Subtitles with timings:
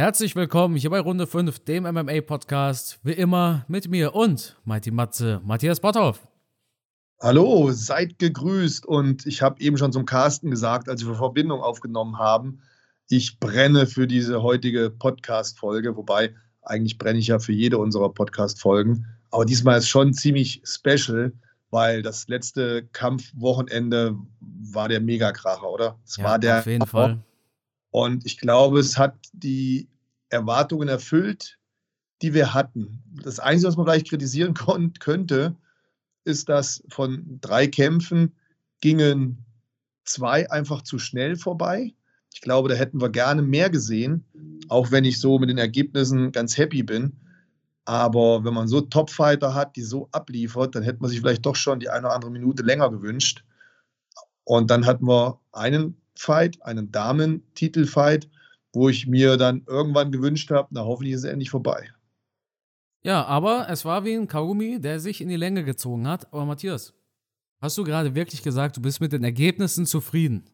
[0.00, 3.00] Herzlich willkommen hier bei Runde 5, dem MMA-Podcast.
[3.02, 6.26] Wie immer mit mir und Mighty Matze, Matthias Botthoff.
[7.20, 8.86] Hallo, seid gegrüßt.
[8.86, 12.62] Und ich habe eben schon zum Carsten gesagt, als wir Verbindung aufgenommen haben,
[13.10, 19.04] ich brenne für diese heutige Podcast-Folge, wobei eigentlich brenne ich ja für jede unserer Podcast-Folgen.
[19.30, 21.34] Aber diesmal ist schon ziemlich special,
[21.68, 25.98] weil das letzte Kampfwochenende war der Megakracher, oder?
[26.06, 27.18] Es ja, war der auf jeden Fall.
[27.90, 29.88] Und ich glaube, es hat die
[30.28, 31.58] Erwartungen erfüllt,
[32.22, 33.02] die wir hatten.
[33.22, 35.56] Das Einzige, was man vielleicht kritisieren könnte,
[36.24, 38.34] ist, dass von drei Kämpfen
[38.80, 39.44] gingen
[40.04, 41.94] zwei einfach zu schnell vorbei.
[42.32, 44.24] Ich glaube, da hätten wir gerne mehr gesehen,
[44.68, 47.12] auch wenn ich so mit den Ergebnissen ganz happy bin.
[47.84, 51.56] Aber wenn man so Topfighter hat, die so abliefert, dann hätte man sich vielleicht doch
[51.56, 53.44] schon die eine oder andere Minute länger gewünscht.
[54.44, 58.28] Und dann hatten wir einen Fight, einen Damen-Titelfight,
[58.74, 61.90] wo ich mir dann irgendwann gewünscht habe, na hoffentlich ist es endlich vorbei.
[63.02, 66.30] Ja, aber es war wie ein Kaugummi, der sich in die Länge gezogen hat.
[66.30, 66.92] Aber Matthias,
[67.62, 70.44] hast du gerade wirklich gesagt, du bist mit den Ergebnissen zufrieden?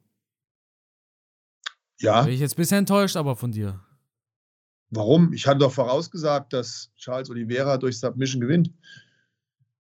[1.99, 2.23] Ja.
[2.23, 3.81] Bin ich jetzt ein bisschen enttäuscht, aber von dir.
[4.91, 5.33] Warum?
[5.33, 8.71] Ich hatte doch vorausgesagt, dass Charles Oliveira durch Submission gewinnt.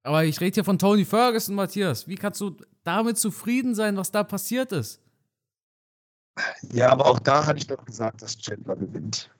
[0.03, 2.09] Aber ich rede hier von Tony Ferguson, Matthias.
[2.09, 5.00] Wie kannst du damit zufrieden sein, was da passiert ist?
[6.73, 9.31] Ja, aber auch da hatte ich doch gesagt, dass Chandler gewinnt.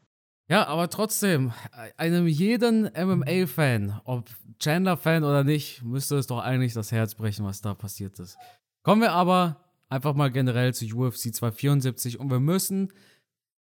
[0.48, 1.53] Ja, aber trotzdem,
[1.97, 4.30] einem jeden MMA-Fan, ob
[4.61, 8.38] Chandler-Fan oder nicht, müsste es doch eigentlich das Herz brechen, was da passiert ist.
[8.84, 12.92] Kommen wir aber einfach mal generell zu UFC 274 und wir müssen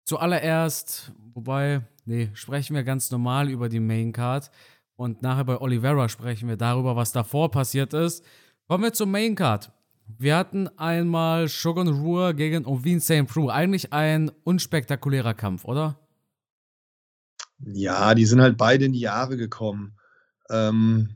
[0.04, 4.50] zuallererst, wobei, nee, sprechen wir ganz normal über die Main Card
[4.96, 8.24] und nachher bei Oliveira sprechen wir darüber, was davor passiert ist.
[8.68, 9.72] Kommen wir zur Main Card.
[10.16, 13.26] Wir hatten einmal Shogun Rua gegen Ovin St.
[13.26, 13.52] Prue.
[13.52, 15.98] Eigentlich ein unspektakulärer Kampf, oder?
[17.60, 19.98] Ja, die sind halt beide in die Jahre gekommen.
[20.48, 21.10] Ähm,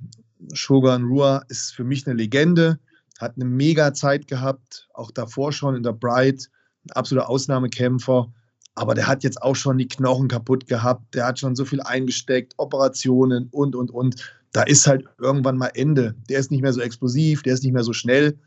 [0.52, 2.78] Shogun Rua ist für mich eine Legende,
[3.18, 6.50] hat eine mega Zeit gehabt, auch davor schon in der Bright,
[6.84, 8.30] ein absoluter Ausnahmekämpfer.
[8.74, 11.80] Aber der hat jetzt auch schon die Knochen kaputt gehabt, der hat schon so viel
[11.80, 14.34] eingesteckt, Operationen und, und, und.
[14.52, 16.14] Da ist halt irgendwann mal Ende.
[16.28, 18.38] Der ist nicht mehr so explosiv, der ist nicht mehr so schnell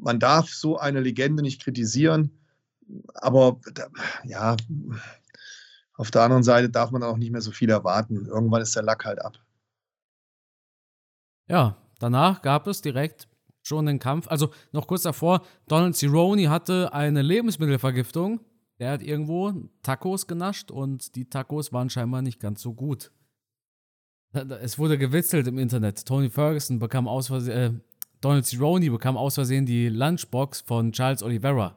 [0.00, 2.30] man darf so eine Legende nicht kritisieren,
[3.14, 3.60] aber
[4.24, 4.56] ja,
[5.94, 8.26] auf der anderen Seite darf man auch nicht mehr so viel erwarten.
[8.26, 9.38] Irgendwann ist der Lack halt ab.
[11.48, 13.28] Ja, danach gab es direkt
[13.62, 14.28] schon den Kampf.
[14.28, 18.40] Also noch kurz davor, Donald Cerrone hatte eine Lebensmittelvergiftung.
[18.78, 23.12] Der hat irgendwo Tacos genascht und die Tacos waren scheinbar nicht ganz so gut.
[24.32, 26.06] Es wurde gewitzelt im Internet.
[26.06, 27.89] Tony Ferguson bekam aus Versehen, äh,
[28.20, 31.76] Donald Cerrone bekam aus Versehen die Lunchbox von Charles Oliveira.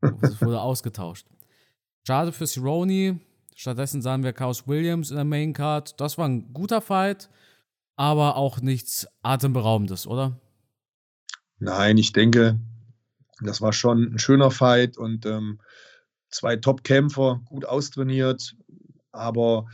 [0.00, 1.26] Das wurde ausgetauscht.
[2.06, 3.20] Schade für Cerrone.
[3.54, 6.00] Stattdessen sahen wir Chaos Williams in der Main Card.
[6.00, 7.30] Das war ein guter Fight,
[7.96, 10.38] aber auch nichts Atemberaubendes, oder?
[11.58, 12.58] Nein, ich denke,
[13.40, 15.60] das war schon ein schöner Fight und ähm,
[16.28, 18.56] zwei Top-Kämpfer, gut austrainiert,
[19.12, 19.66] aber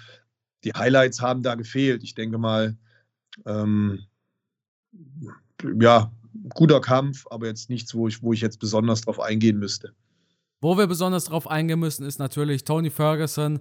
[0.65, 2.03] die Highlights haben da gefehlt.
[2.03, 2.77] Ich denke mal,
[3.47, 4.05] ähm,
[5.81, 6.13] ja,
[6.55, 9.95] guter Kampf, aber jetzt nichts, wo ich, wo ich jetzt besonders drauf eingehen müsste.
[10.61, 13.61] Wo wir besonders drauf eingehen müssen, ist natürlich Tony Ferguson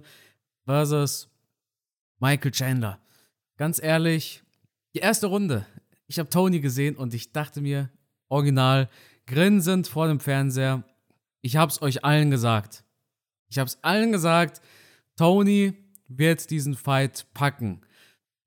[0.64, 1.28] versus
[2.18, 2.98] Michael Chandler.
[3.56, 4.42] Ganz ehrlich,
[4.94, 5.66] die erste Runde,
[6.06, 7.90] ich habe Tony gesehen und ich dachte mir,
[8.28, 8.88] original,
[9.26, 10.82] grinsend vor dem Fernseher,
[11.40, 12.84] ich habe es euch allen gesagt.
[13.48, 14.60] Ich habe es allen gesagt,
[15.16, 15.74] Tony
[16.08, 17.82] wird diesen Fight packen.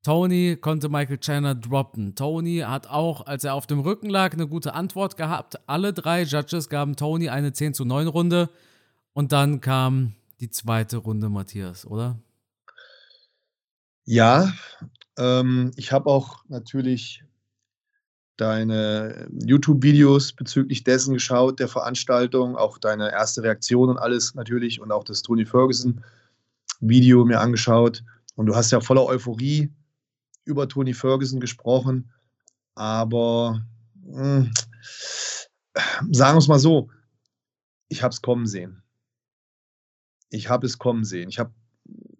[0.02, 2.16] Tony konnte Michael Chandler droppen.
[2.16, 5.60] Tony hat auch, als er auf dem Rücken lag, eine gute Antwort gehabt.
[5.68, 8.50] Alle drei Judges gaben Tony eine 10 zu 9 Runde.
[9.12, 12.18] Und dann kam die zweite Runde, Matthias, oder?
[14.04, 14.52] Ja,
[15.16, 17.22] ähm, ich habe auch natürlich
[18.36, 24.90] deine YouTube-Videos bezüglich dessen geschaut, der Veranstaltung, auch deine erste Reaktion und alles natürlich und
[24.90, 28.02] auch das Tony Ferguson-Video mir angeschaut.
[28.34, 29.70] Und du hast ja voller Euphorie
[30.44, 32.10] über Tony Ferguson gesprochen,
[32.74, 33.62] aber
[33.94, 34.52] mh, hm,
[36.10, 36.90] sagen wir es mal so,
[37.88, 38.82] ich habe es kommen sehen.
[40.30, 41.28] Ich habe es kommen sehen.
[41.28, 41.52] Ich habe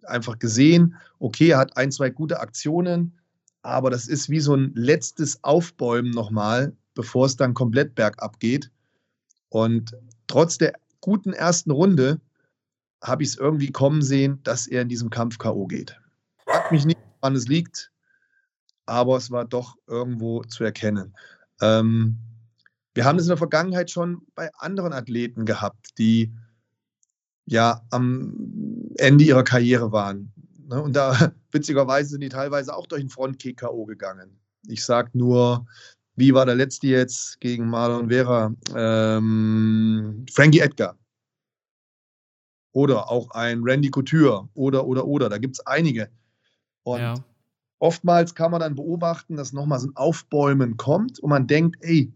[0.03, 3.17] einfach gesehen, okay, er hat ein, zwei gute Aktionen,
[3.61, 8.69] aber das ist wie so ein letztes Aufbäumen nochmal, bevor es dann komplett bergab geht.
[9.49, 9.95] Und
[10.27, 12.19] trotz der guten ersten Runde
[13.01, 15.67] habe ich es irgendwie kommen sehen, dass er in diesem Kampf K.O.
[15.67, 15.99] geht.
[16.45, 17.92] Frag mich nicht, wann es liegt
[18.85, 21.15] aber es war doch irgendwo zu erkennen.
[21.61, 22.17] Ähm,
[22.93, 26.33] wir haben es in der Vergangenheit schon bei anderen Athleten gehabt, die
[27.45, 30.31] ja, am Ende ihrer Karriere waren.
[30.67, 30.81] Ne?
[30.81, 33.85] Und da, witzigerweise, sind die teilweise auch durch einen Frontkick K.O.
[33.85, 34.39] gegangen.
[34.67, 35.65] Ich sage nur,
[36.15, 38.53] wie war der letzte jetzt gegen Marlon Vera?
[38.75, 40.97] Ähm, Frankie Edgar.
[42.71, 44.47] Oder auch ein Randy Couture.
[44.53, 45.29] Oder, oder, oder.
[45.29, 46.09] Da gibt es einige.
[46.83, 47.15] Und ja.
[47.83, 52.13] Oftmals kann man dann beobachten, dass nochmal so ein Aufbäumen kommt und man denkt, ey,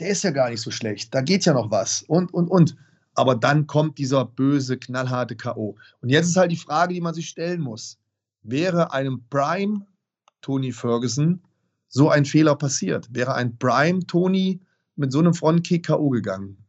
[0.00, 1.14] der ist ja gar nicht so schlecht.
[1.14, 2.02] Da geht ja noch was.
[2.02, 2.76] Und, und, und.
[3.14, 5.76] Aber dann kommt dieser böse, knallharte K.O.
[6.00, 8.00] Und jetzt ist halt die Frage, die man sich stellen muss.
[8.42, 9.86] Wäre einem Prime
[10.40, 11.40] Tony Ferguson
[11.86, 13.14] so ein Fehler passiert?
[13.14, 14.60] Wäre ein Prime Tony
[14.96, 16.08] mit so einem Frontkick K.O.
[16.08, 16.66] gegangen?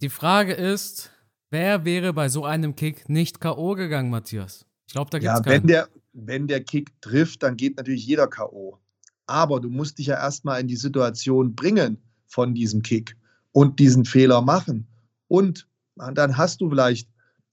[0.00, 1.12] Die Frage ist,
[1.50, 3.74] wer wäre bei so einem Kick nicht K.O.
[3.74, 4.67] gegangen, Matthias?
[4.88, 8.06] Ich glaube, da gibt es ja, wenn der, wenn der Kick trifft, dann geht natürlich
[8.06, 8.78] jeder K.O.
[9.26, 13.14] Aber du musst dich ja erstmal in die Situation bringen von diesem Kick
[13.52, 14.88] und diesen Fehler machen.
[15.28, 17.06] Und dann hast du vielleicht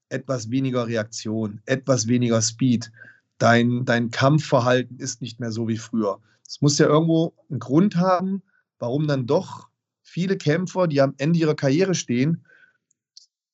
[0.07, 2.89] etwas weniger Reaktion, etwas weniger Speed.
[3.37, 6.21] Dein, dein Kampfverhalten ist nicht mehr so wie früher.
[6.47, 8.43] Es muss ja irgendwo einen Grund haben,
[8.79, 9.67] warum dann doch
[10.03, 12.45] viele Kämpfer, die am Ende ihrer Karriere stehen,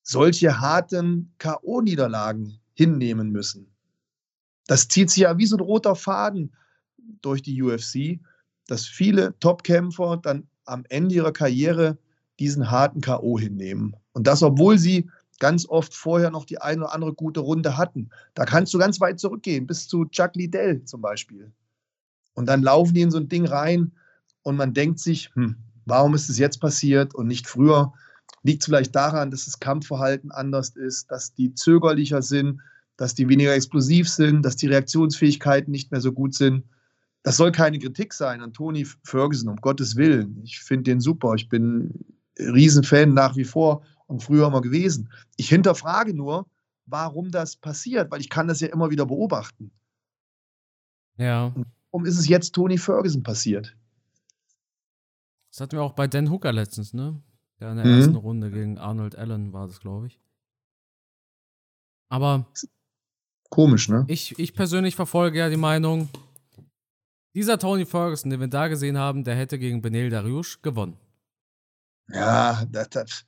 [0.04, 3.71] solche harten K.O.-Niederlagen hinnehmen müssen.
[4.66, 6.52] Das zieht sich ja wie so ein roter Faden
[7.20, 8.20] durch die UFC,
[8.66, 11.98] dass viele Top-Kämpfer dann am Ende ihrer Karriere
[12.38, 13.38] diesen harten K.O.
[13.38, 13.96] hinnehmen.
[14.12, 15.08] Und das, obwohl sie
[15.42, 18.10] ganz oft vorher noch die eine oder andere gute Runde hatten.
[18.34, 21.52] Da kannst du ganz weit zurückgehen, bis zu Chuck Liddell zum Beispiel.
[22.34, 23.90] Und dann laufen die in so ein Ding rein
[24.42, 27.92] und man denkt sich, hm, warum ist es jetzt passiert und nicht früher?
[28.44, 32.60] Liegt es vielleicht daran, dass das Kampfverhalten anders ist, dass die zögerlicher sind,
[32.96, 36.64] dass die weniger explosiv sind, dass die Reaktionsfähigkeiten nicht mehr so gut sind.
[37.22, 40.40] Das soll keine Kritik sein an Tony Ferguson, um Gottes Willen.
[40.42, 41.34] Ich finde den super.
[41.34, 41.92] Ich bin
[42.38, 45.08] Riesenfan nach wie vor und früher immer gewesen.
[45.36, 46.46] Ich hinterfrage nur,
[46.86, 49.70] warum das passiert, weil ich kann das ja immer wieder beobachten.
[51.16, 51.46] Ja.
[51.46, 53.76] Und warum ist es jetzt Tony Ferguson passiert?
[55.50, 57.20] Das hatten wir auch bei Dan Hooker letztens, ne?
[57.60, 57.98] Der in der mhm.
[57.98, 60.18] ersten Runde gegen Arnold Allen war das, glaube ich.
[62.08, 62.46] Aber
[63.52, 64.04] komisch, ne?
[64.08, 66.08] Ich, ich persönlich verfolge ja die Meinung,
[67.34, 70.96] dieser Tony Ferguson, den wir da gesehen haben, der hätte gegen Benel Dariush gewonnen.
[72.08, 73.24] Ja, das, das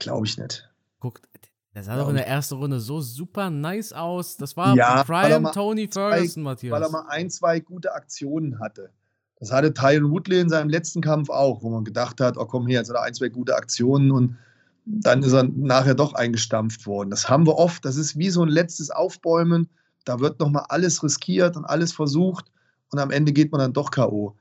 [0.00, 0.68] glaube ich nicht.
[0.98, 1.26] Guckt,
[1.74, 4.36] der sah doch in der ersten Runde so super nice aus.
[4.36, 6.72] Das war ja, Prime Tony Ferguson, zwei, Matthias.
[6.72, 8.90] Weil er mal ein, zwei gute Aktionen hatte.
[9.36, 12.66] Das hatte Tyron Woodley in seinem letzten Kampf auch, wo man gedacht hat, oh komm
[12.66, 14.36] her, jetzt hat er ein, zwei gute Aktionen und
[14.84, 17.10] dann ist er nachher doch eingestampft worden.
[17.10, 17.84] Das haben wir oft.
[17.84, 19.68] Das ist wie so ein letztes Aufbäumen.
[20.04, 22.50] Da wird nochmal alles riskiert und alles versucht
[22.90, 24.36] und am Ende geht man dann doch K.O.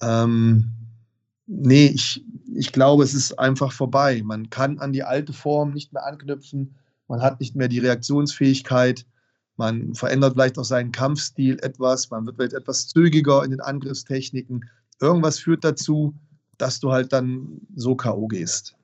[0.00, 0.70] Ähm,
[1.46, 2.24] nee, ich,
[2.54, 4.22] ich glaube, es ist einfach vorbei.
[4.24, 6.76] Man kann an die alte Form nicht mehr anknüpfen.
[7.08, 9.06] Man hat nicht mehr die Reaktionsfähigkeit.
[9.56, 12.10] Man verändert vielleicht auch seinen Kampfstil etwas.
[12.10, 14.68] Man wird vielleicht etwas zügiger in den Angriffstechniken.
[15.00, 16.14] Irgendwas führt dazu,
[16.58, 18.28] dass du halt dann so K.O.
[18.28, 18.76] gehst.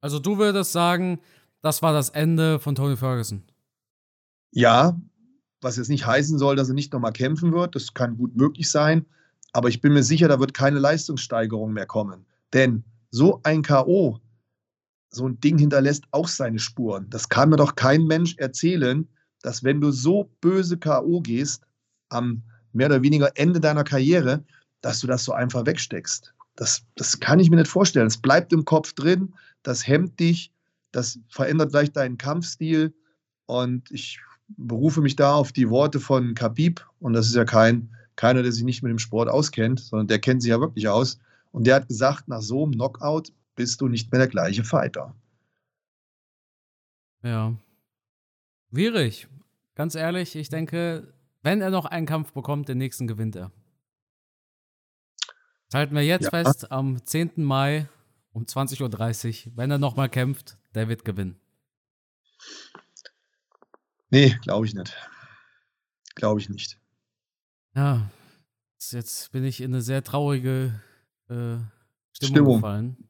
[0.00, 1.20] Also du würdest sagen,
[1.62, 3.42] das war das Ende von Tony Ferguson.
[4.52, 5.00] Ja,
[5.60, 7.74] was jetzt nicht heißen soll, dass er nicht nochmal kämpfen wird.
[7.74, 9.06] Das kann gut möglich sein.
[9.52, 12.26] Aber ich bin mir sicher, da wird keine Leistungssteigerung mehr kommen.
[12.52, 14.20] Denn so ein K.O.,
[15.10, 17.08] so ein Ding hinterlässt auch seine Spuren.
[17.10, 19.08] Das kann mir doch kein Mensch erzählen,
[19.42, 21.20] dass wenn du so böse K.O.
[21.20, 21.66] gehst,
[22.10, 24.44] am mehr oder weniger Ende deiner Karriere,
[24.82, 26.34] dass du das so einfach wegsteckst.
[26.56, 28.06] Das, das kann ich mir nicht vorstellen.
[28.06, 30.52] Es bleibt im Kopf drin, das hemmt dich,
[30.92, 32.94] das verändert vielleicht deinen Kampfstil.
[33.46, 36.84] Und ich berufe mich da auf die Worte von Khabib.
[36.98, 40.18] Und das ist ja kein keiner, der sich nicht mit dem Sport auskennt, sondern der
[40.18, 41.18] kennt sich ja wirklich aus.
[41.52, 45.14] Und der hat gesagt, nach so einem Knockout bist du nicht mehr der gleiche Fighter.
[47.22, 47.54] Ja.
[48.70, 49.28] Schwierig.
[49.74, 53.52] Ganz ehrlich, ich denke, wenn er noch einen Kampf bekommt, den nächsten gewinnt er.
[55.68, 56.30] Das halten wir jetzt ja.
[56.30, 57.32] fest, am 10.
[57.36, 57.88] Mai
[58.32, 61.40] um 20.30 Uhr, wenn er nochmal kämpft, der wird gewinnen.
[64.10, 64.96] Nee, glaube ich nicht.
[66.14, 66.78] Glaube ich nicht.
[67.74, 68.10] Ja,
[68.90, 70.80] jetzt bin ich in eine sehr traurige
[71.28, 71.68] äh, Stimmung,
[72.12, 73.08] Stimmung, gefallen.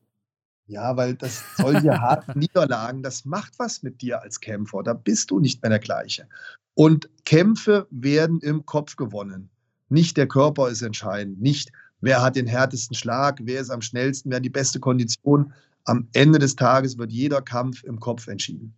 [0.66, 4.82] Ja, weil das solche harten Niederlagen, das macht was mit dir als Kämpfer.
[4.82, 6.28] Da bist du nicht mehr der gleiche.
[6.74, 9.50] Und Kämpfe werden im Kopf gewonnen.
[9.88, 14.30] Nicht der Körper ist entscheidend, nicht wer hat den härtesten Schlag, wer ist am schnellsten,
[14.30, 15.52] wer hat die beste Kondition.
[15.84, 18.74] Am Ende des Tages wird jeder Kampf im Kopf entschieden.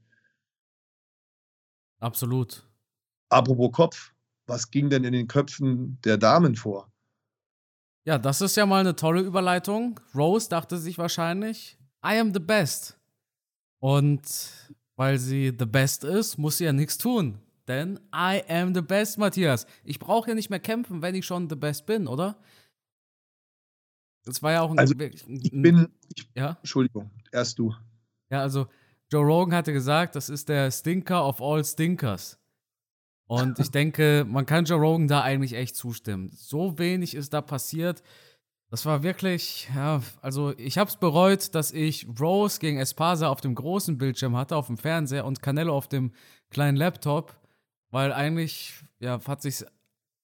[2.00, 2.66] Absolut.
[3.30, 4.12] Apropos Kopf,
[4.46, 6.90] was ging denn in den Köpfen der Damen vor?
[8.04, 10.00] Ja, das ist ja mal eine tolle Überleitung.
[10.14, 12.98] Rose dachte sich wahrscheinlich, I am the best.
[13.80, 14.22] Und
[14.96, 17.38] weil sie the best ist, muss sie ja nichts tun.
[17.66, 19.66] Denn I am the best, Matthias.
[19.84, 22.38] Ich brauche ja nicht mehr kämpfen, wenn ich schon the best bin, oder?
[24.24, 24.78] Das war ja auch ein.
[24.78, 25.88] Also, ich bin.
[26.14, 26.56] Ich, ja?
[26.60, 27.74] Entschuldigung, erst du.
[28.30, 28.66] Ja, also
[29.10, 32.38] Joe Rogan hatte gesagt, das ist der Stinker of all Stinkers.
[33.26, 36.30] Und ich denke, man kann Joe Rogan da eigentlich echt zustimmen.
[36.34, 38.02] So wenig ist da passiert.
[38.70, 43.40] Das war wirklich, ja, also ich habe es bereut, dass ich Rose gegen Espasa auf
[43.40, 46.12] dem großen Bildschirm hatte, auf dem Fernseher und Canelo auf dem
[46.50, 47.34] kleinen Laptop,
[47.90, 49.64] weil eigentlich, ja, hat sich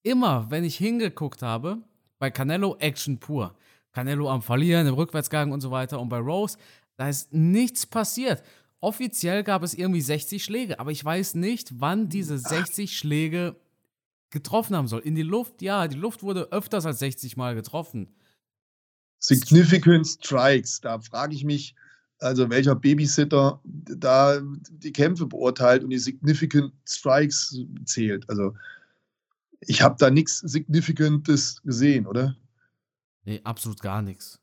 [0.02, 1.78] immer, wenn ich hingeguckt habe,
[2.18, 3.54] bei Canelo Action pur.
[3.94, 6.00] Canelo am Verlieren, im Rückwärtsgang und so weiter.
[6.00, 6.58] Und bei Rose,
[6.96, 8.42] da ist nichts passiert.
[8.80, 13.56] Offiziell gab es irgendwie 60 Schläge, aber ich weiß nicht, wann diese 60 Schläge
[14.30, 15.00] getroffen haben soll.
[15.00, 18.08] In die Luft, ja, die Luft wurde öfters als 60 Mal getroffen.
[19.20, 20.80] Significant Strikes.
[20.80, 21.74] Da frage ich mich,
[22.18, 28.28] also welcher Babysitter da die Kämpfe beurteilt und die Significant Strikes zählt.
[28.28, 28.54] Also
[29.60, 32.36] ich habe da nichts Significantes gesehen, oder?
[33.24, 34.40] Nee, absolut gar nichts.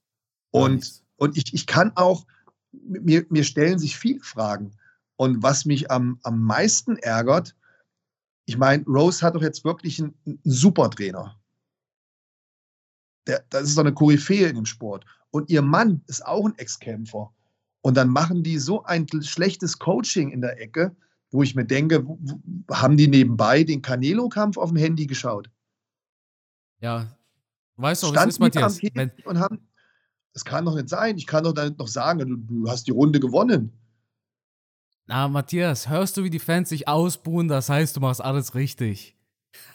[0.52, 2.26] Und, und ich, ich kann auch,
[2.72, 4.72] mir, mir stellen sich viele Fragen.
[5.16, 7.56] Und was mich am, am meisten ärgert,
[8.46, 11.42] ich meine, Rose hat doch jetzt wirklich einen, einen super Trainer
[13.28, 15.06] der, das ist doch eine Koryphäe in dem Sport.
[15.32, 17.34] Und ihr Mann ist auch ein Ex-Kämpfer.
[17.82, 20.96] Und dann machen die so ein schlechtes Coaching in der Ecke,
[21.32, 22.06] wo ich mir denke,
[22.70, 25.50] haben die nebenbei den Canelo-Kampf auf dem Handy geschaut?
[26.80, 27.18] Ja,
[27.82, 28.80] weißt du, was ist, Matthias?
[29.26, 29.68] Und haben,
[30.34, 31.18] das kann doch nicht sein.
[31.18, 33.74] Ich kann doch dann noch sagen, du, du hast die Runde gewonnen.
[35.08, 37.48] Na, Matthias, hörst du, wie die Fans sich ausbuhen?
[37.48, 39.18] Das heißt, du machst alles richtig.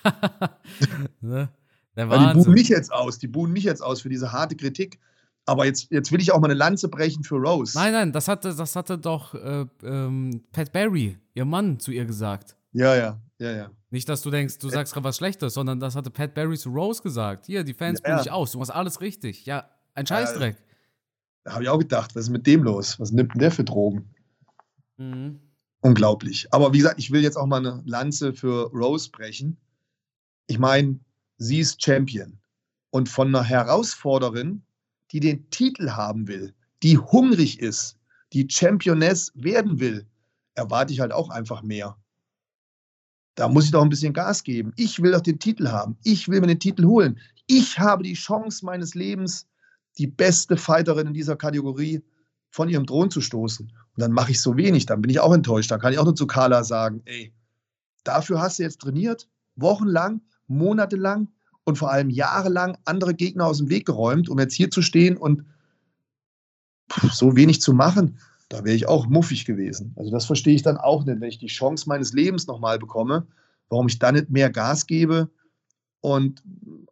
[1.21, 1.51] ne?
[1.97, 2.39] Der Wahnsinn.
[2.39, 4.99] die buhen mich jetzt aus, die buhen mich jetzt aus für diese harte Kritik.
[5.47, 7.79] Aber jetzt, jetzt will ich auch mal eine Lanze brechen für Rose.
[7.79, 12.05] Nein, nein, das hatte, das hatte doch äh, ähm, Pat Barry, ihr Mann, zu ihr
[12.05, 12.57] gesagt.
[12.73, 13.71] Ja, ja, ja, ja.
[13.97, 16.69] Nicht, dass du denkst, du sagst gerade was Schlechtes, sondern das hatte Pat Barry zu
[16.69, 17.47] Rose gesagt.
[17.47, 19.47] Hier, die Fans ja, buhen dich aus, du machst alles richtig.
[19.47, 20.55] Ja, ein Scheißdreck.
[21.45, 23.01] da habe ich auch gedacht, was ist mit dem los?
[23.01, 24.15] Was nimmt denn der für Drogen?
[24.99, 25.41] Mhm.
[25.81, 26.47] Unglaublich.
[26.53, 29.57] Aber wie gesagt, ich will jetzt auch mal eine Lanze für Rose brechen.
[30.47, 31.01] Ich meine,
[31.39, 32.39] sie ist Champion.
[32.91, 34.61] Und von einer Herausforderin,
[35.11, 37.97] die den Titel haben will, die hungrig ist,
[38.35, 40.07] die Championess werden will,
[40.53, 41.97] erwarte ich halt auch einfach mehr.
[43.37, 44.73] Da muss ich doch ein bisschen Gas geben.
[44.77, 45.97] Ich will doch den Titel haben.
[46.03, 47.19] Ich will mir den Titel holen.
[47.47, 49.47] Ich habe die Chance meines Lebens,
[49.99, 52.03] die beste Fighterin in dieser Kategorie
[52.51, 53.67] von ihrem Thron zu stoßen.
[53.67, 55.71] Und dann mache ich so wenig, dann bin ich auch enttäuscht.
[55.71, 57.33] Dann kann ich auch nur zu Carla sagen, ey,
[58.05, 61.29] dafür hast du jetzt trainiert, wochenlang, monatelang
[61.65, 65.17] und vor allem jahrelang andere Gegner aus dem Weg geräumt, um jetzt hier zu stehen
[65.19, 65.45] und
[67.13, 69.93] so wenig zu machen, da wäre ich auch muffig gewesen.
[69.97, 73.27] Also das verstehe ich dann auch nicht, wenn ich die Chance meines Lebens nochmal bekomme,
[73.69, 75.31] warum ich dann nicht mehr Gas gebe
[76.01, 76.43] und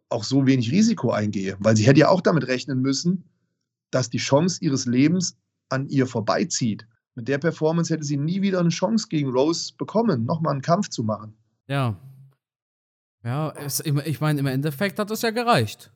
[0.09, 1.55] auch so wenig Risiko eingehe.
[1.59, 3.23] Weil sie hätte ja auch damit rechnen müssen,
[3.91, 5.37] dass die Chance ihres Lebens
[5.69, 6.85] an ihr vorbeizieht.
[7.15, 10.89] Mit der Performance hätte sie nie wieder eine Chance gegen Rose bekommen, nochmal einen Kampf
[10.89, 11.33] zu machen.
[11.67, 11.97] Ja,
[13.25, 15.91] ja, es, ich meine, im Endeffekt hat es ja gereicht.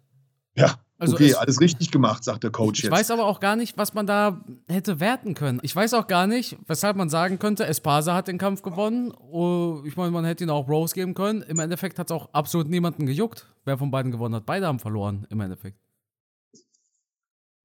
[0.56, 2.94] Ja, also okay, es, alles richtig gemacht, sagt der Coach ich jetzt.
[2.94, 5.60] Ich weiß aber auch gar nicht, was man da hätte werten können.
[5.64, 9.12] Ich weiß auch gar nicht, weshalb man sagen könnte, Espasa hat den Kampf gewonnen.
[9.12, 11.42] Oh, ich meine, man hätte ihn auch Rose geben können.
[11.44, 14.46] Im Endeffekt hat es auch absolut niemanden gejuckt, wer von beiden gewonnen hat.
[14.46, 15.80] Beide haben verloren, im Endeffekt.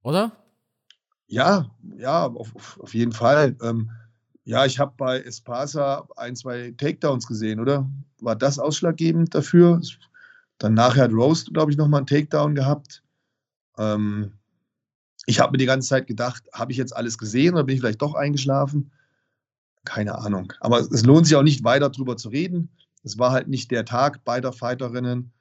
[0.04, 0.30] Oder?
[1.26, 3.56] Ja, ja, auf, auf jeden Fall.
[3.62, 3.90] Ähm,
[4.44, 7.88] ja, ich habe bei Espasa ein, zwei Takedowns gesehen, oder?
[8.20, 9.80] War das ausschlaggebend dafür?
[10.58, 13.02] Dann nachher hat Roast, glaube ich, nochmal einen Takedown gehabt.
[13.78, 14.32] Ähm,
[15.26, 17.80] ich habe mir die ganze Zeit gedacht, habe ich jetzt alles gesehen oder bin ich
[17.80, 18.90] vielleicht doch eingeschlafen?
[19.84, 20.52] Keine Ahnung.
[20.60, 22.70] Aber es lohnt sich auch nicht weiter darüber zu reden.
[23.02, 25.32] Es war halt nicht der Tag beider Fighterinnen.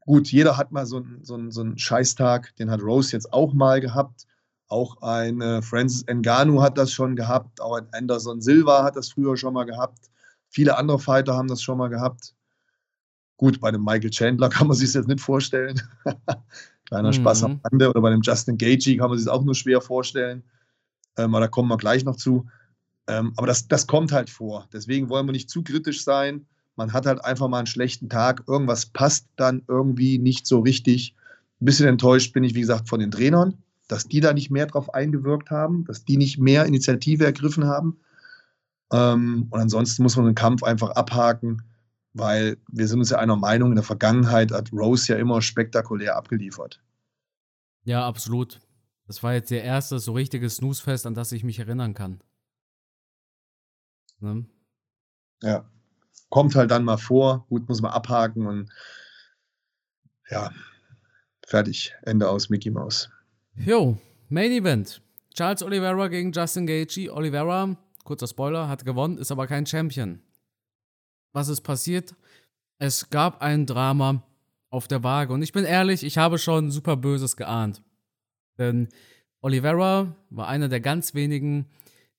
[0.00, 3.80] Gut, jeder hat mal so, so, so einen Scheißtag, den hat Rose jetzt auch mal
[3.80, 4.26] gehabt.
[4.68, 9.36] Auch ein Francis Ngannou hat das schon gehabt, auch ein Anderson Silva hat das früher
[9.36, 10.10] schon mal gehabt.
[10.48, 12.34] Viele andere Fighter haben das schon mal gehabt.
[13.36, 15.80] Gut, bei dem Michael Chandler kann man sich das jetzt nicht vorstellen.
[16.92, 17.14] Kleiner mhm.
[17.14, 17.90] Spaß am Rande.
[17.90, 20.42] Oder bei dem Justin Gagey kann man sich das auch nur schwer vorstellen.
[21.16, 22.46] Ähm, aber da kommen wir gleich noch zu.
[23.06, 24.68] Ähm, aber das, das kommt halt vor.
[24.72, 26.46] Deswegen wollen wir nicht zu kritisch sein.
[26.76, 28.44] Man hat halt einfach mal einen schlechten Tag.
[28.46, 31.14] Irgendwas passt dann irgendwie nicht so richtig.
[31.60, 33.56] Ein bisschen enttäuscht bin ich, wie gesagt, von den Trainern
[33.92, 37.98] dass die da nicht mehr drauf eingewirkt haben, dass die nicht mehr Initiative ergriffen haben.
[38.90, 41.62] Ähm, und ansonsten muss man den Kampf einfach abhaken,
[42.14, 46.16] weil wir sind uns ja einer Meinung, in der Vergangenheit hat Rose ja immer spektakulär
[46.16, 46.82] abgeliefert.
[47.84, 48.60] Ja, absolut.
[49.06, 52.22] Das war jetzt der erste so richtige Snooze-Fest, an das ich mich erinnern kann.
[54.20, 54.46] Ne?
[55.42, 55.68] Ja.
[56.28, 58.70] Kommt halt dann mal vor, gut, muss man abhaken und
[60.30, 60.50] ja,
[61.46, 61.94] fertig.
[62.02, 63.10] Ende aus Mickey Mouse.
[63.54, 63.98] Jo,
[64.30, 65.02] Main Event.
[65.34, 67.12] Charles Oliveira gegen Justin Gaethje.
[67.12, 70.22] Oliveira, kurzer Spoiler, hat gewonnen, ist aber kein Champion.
[71.32, 72.14] Was ist passiert?
[72.78, 74.22] Es gab ein Drama
[74.70, 75.32] auf der Waage.
[75.32, 77.82] Und ich bin ehrlich, ich habe schon super Böses geahnt.
[78.58, 78.88] Denn
[79.40, 81.70] Oliveira war einer der ganz wenigen,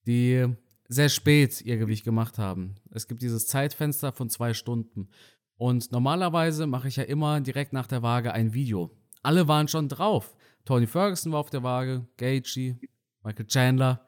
[0.05, 0.45] die
[0.87, 2.75] sehr spät ihr Gewicht gemacht haben.
[2.91, 5.09] Es gibt dieses Zeitfenster von zwei Stunden.
[5.55, 8.91] Und normalerweise mache ich ja immer direkt nach der Waage ein Video.
[9.21, 10.35] Alle waren schon drauf.
[10.65, 12.77] Tony Ferguson war auf der Waage, Gaethje,
[13.23, 14.05] Michael Chandler.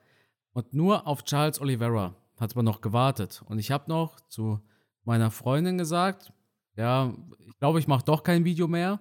[0.53, 3.41] Und nur auf Charles Oliveira hat man noch gewartet.
[3.45, 4.59] Und ich habe noch zu
[5.05, 6.33] meiner Freundin gesagt,
[6.75, 8.99] ja, ich glaube, ich mache doch kein Video mehr,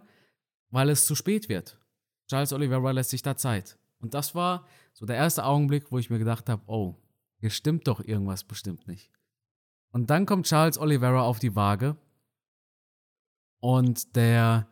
[0.71, 1.79] weil es zu spät wird.
[2.29, 3.79] Charles Oliveira lässt sich da Zeit.
[3.99, 6.97] Und das war so der erste Augenblick, wo ich mir gedacht habe, oh,
[7.39, 9.11] hier stimmt doch irgendwas bestimmt nicht.
[9.91, 11.97] Und dann kommt Charles Oliveira auf die Waage
[13.61, 14.69] und der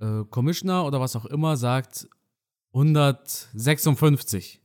[0.00, 2.08] äh, Commissioner oder was auch immer sagt
[2.72, 4.62] 156.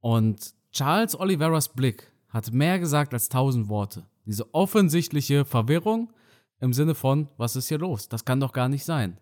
[0.00, 4.06] Und Charles Oliveras Blick hat mehr gesagt als tausend Worte.
[4.24, 6.12] Diese offensichtliche Verwirrung
[6.60, 8.08] im Sinne von, was ist hier los?
[8.08, 9.18] Das kann doch gar nicht sein.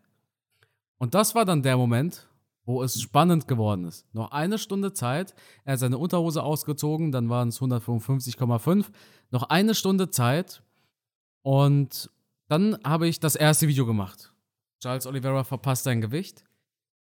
[0.99, 2.29] Und das war dann der Moment,
[2.65, 4.07] wo es spannend geworden ist.
[4.15, 8.87] Noch eine Stunde Zeit, er hat seine Unterhose ausgezogen, dann waren es 155,5.
[9.31, 10.63] Noch eine Stunde Zeit
[11.43, 12.11] und
[12.49, 14.35] dann habe ich das erste Video gemacht.
[14.81, 16.45] Charles Oliveira verpasst sein Gewicht.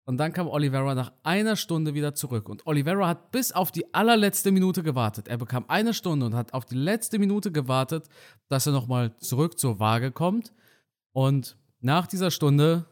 [0.07, 2.47] Und dann kam Oliveira nach einer Stunde wieder zurück.
[2.47, 5.27] Und Oliveira hat bis auf die allerletzte Minute gewartet.
[5.27, 8.07] Er bekam eine Stunde und hat auf die letzte Minute gewartet,
[8.47, 10.53] dass er nochmal zurück zur Waage kommt.
[11.11, 12.85] Und nach dieser Stunde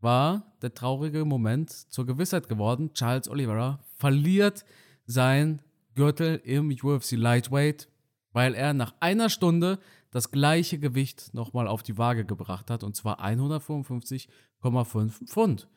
[0.00, 2.94] war der traurige Moment zur Gewissheit geworden.
[2.94, 4.64] Charles Oliveira verliert
[5.04, 5.60] sein
[5.94, 7.90] Gürtel im UFC Lightweight,
[8.32, 9.78] weil er nach einer Stunde
[10.10, 15.68] das gleiche Gewicht nochmal auf die Waage gebracht hat, und zwar 155,5 Pfund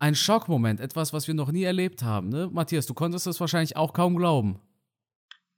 [0.00, 2.30] ein Schockmoment, etwas, was wir noch nie erlebt haben.
[2.30, 2.48] Ne?
[2.50, 4.58] Matthias, du konntest das wahrscheinlich auch kaum glauben.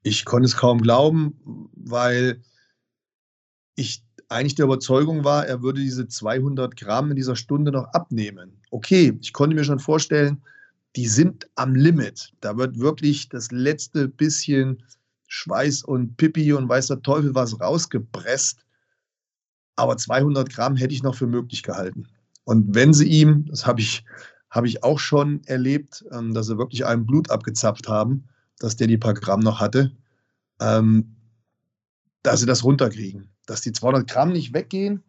[0.03, 2.43] Ich konnte es kaum glauben, weil
[3.77, 8.61] ich eigentlich der Überzeugung war, er würde diese 200 Gramm in dieser Stunde noch abnehmen.
[8.71, 10.43] Okay, ich konnte mir schon vorstellen,
[10.97, 12.33] die sind am Limit.
[12.41, 14.83] Da wird wirklich das letzte bisschen
[15.29, 18.65] Schweiß und Pipi und weiß der Teufel was rausgepresst.
[19.77, 22.09] Aber 200 Gramm hätte ich noch für möglich gehalten.
[22.45, 24.05] Und wenn sie ihm, das habe ich
[24.53, 28.29] habe ich auch schon erlebt, ähm, dass sie wirklich einem Blut abgezapft haben,
[28.59, 29.97] dass der die paar Gramm noch hatte,
[30.61, 31.17] ähm,
[32.23, 33.31] dass sie das runterkriegen.
[33.47, 35.03] Dass die 200 Gramm nicht weggehen,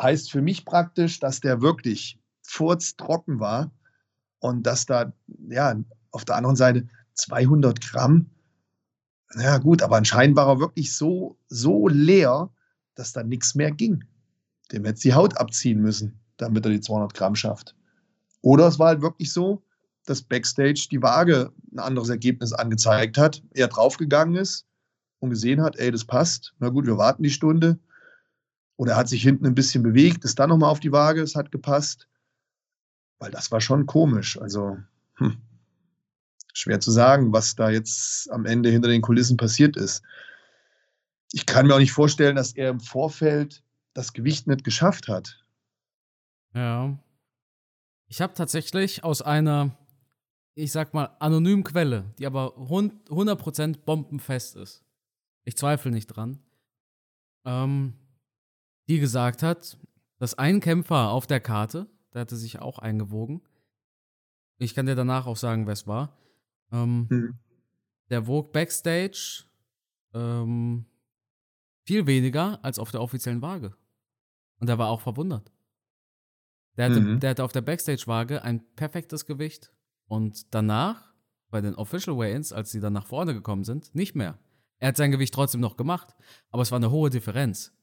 [0.00, 3.72] heißt für mich praktisch, dass der wirklich furztrocken war
[4.38, 5.12] und dass da,
[5.48, 5.74] ja,
[6.12, 8.30] auf der anderen Seite 200 Gramm,
[9.34, 12.50] ja gut, aber anscheinend war er wirklich so, so leer,
[12.94, 14.04] dass da nichts mehr ging.
[14.72, 17.74] Dem hätte die Haut abziehen müssen, damit er die 200 Gramm schafft.
[18.40, 19.62] Oder es war halt wirklich so,
[20.04, 24.66] dass Backstage die Waage ein anderes Ergebnis angezeigt hat, er draufgegangen ist
[25.20, 26.54] und gesehen hat, ey, das passt.
[26.58, 27.78] Na gut, wir warten die Stunde.
[28.76, 31.36] Oder er hat sich hinten ein bisschen bewegt, ist dann nochmal auf die Waage, es
[31.36, 32.08] hat gepasst.
[33.20, 34.40] Weil das war schon komisch.
[34.40, 34.78] Also,
[35.14, 35.36] hm,
[36.52, 40.02] schwer zu sagen, was da jetzt am Ende hinter den Kulissen passiert ist.
[41.30, 43.62] Ich kann mir auch nicht vorstellen, dass er im Vorfeld
[43.94, 45.44] das Gewicht nicht geschafft hat.
[46.54, 46.98] Ja,
[48.12, 49.74] ich habe tatsächlich aus einer,
[50.54, 54.84] ich sag mal, anonymen Quelle, die aber 100% bombenfest ist,
[55.44, 56.38] ich zweifle nicht dran,
[57.46, 57.94] ähm,
[58.88, 59.78] die gesagt hat,
[60.18, 63.40] dass ein Kämpfer auf der Karte, der hatte sich auch eingewogen,
[64.58, 66.16] ich kann dir danach auch sagen, wer es war,
[66.70, 67.38] ähm, mhm.
[68.10, 69.44] der wog backstage
[70.12, 70.84] ähm,
[71.84, 73.74] viel weniger als auf der offiziellen Waage.
[74.62, 75.50] Und er war auch verwundert.
[76.76, 77.18] Der hatte, mhm.
[77.18, 79.72] der hatte auf der Backstage-Waage ein perfektes Gewicht.
[80.06, 81.12] Und danach,
[81.50, 84.38] bei den Official Weigh-Ins, als sie dann nach vorne gekommen sind, nicht mehr.
[84.78, 86.14] Er hat sein Gewicht trotzdem noch gemacht,
[86.50, 87.76] aber es war eine hohe Differenz.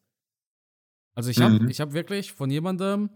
[1.15, 1.69] Also ich habe mhm.
[1.69, 3.09] hab wirklich von jemandem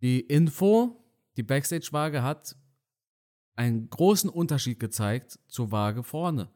[0.00, 1.04] die Info,
[1.36, 2.54] die Backstage-Waage hat
[3.56, 6.52] einen großen Unterschied gezeigt zur Waage vorne.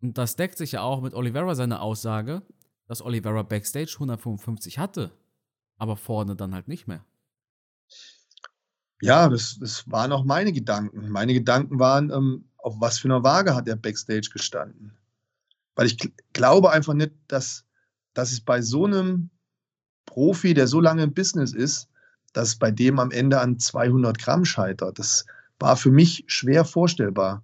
[0.00, 2.42] Und das deckt sich ja auch mit Oliveira seiner Aussage,
[2.86, 5.10] dass Oliveira Backstage 155 hatte,
[5.82, 7.04] aber vorne dann halt nicht mehr.
[9.00, 11.08] Ja, das, das waren auch meine Gedanken.
[11.08, 14.96] Meine Gedanken waren, ähm, auf was für einer Waage hat er Backstage gestanden?
[15.74, 15.98] Weil ich
[16.32, 17.64] glaube einfach nicht, dass,
[18.14, 19.30] dass es bei so einem
[20.06, 21.88] Profi, der so lange im Business ist,
[22.32, 24.98] dass bei dem am Ende an 200 Gramm scheitert.
[24.98, 25.26] Das,
[25.62, 27.42] war für mich schwer vorstellbar.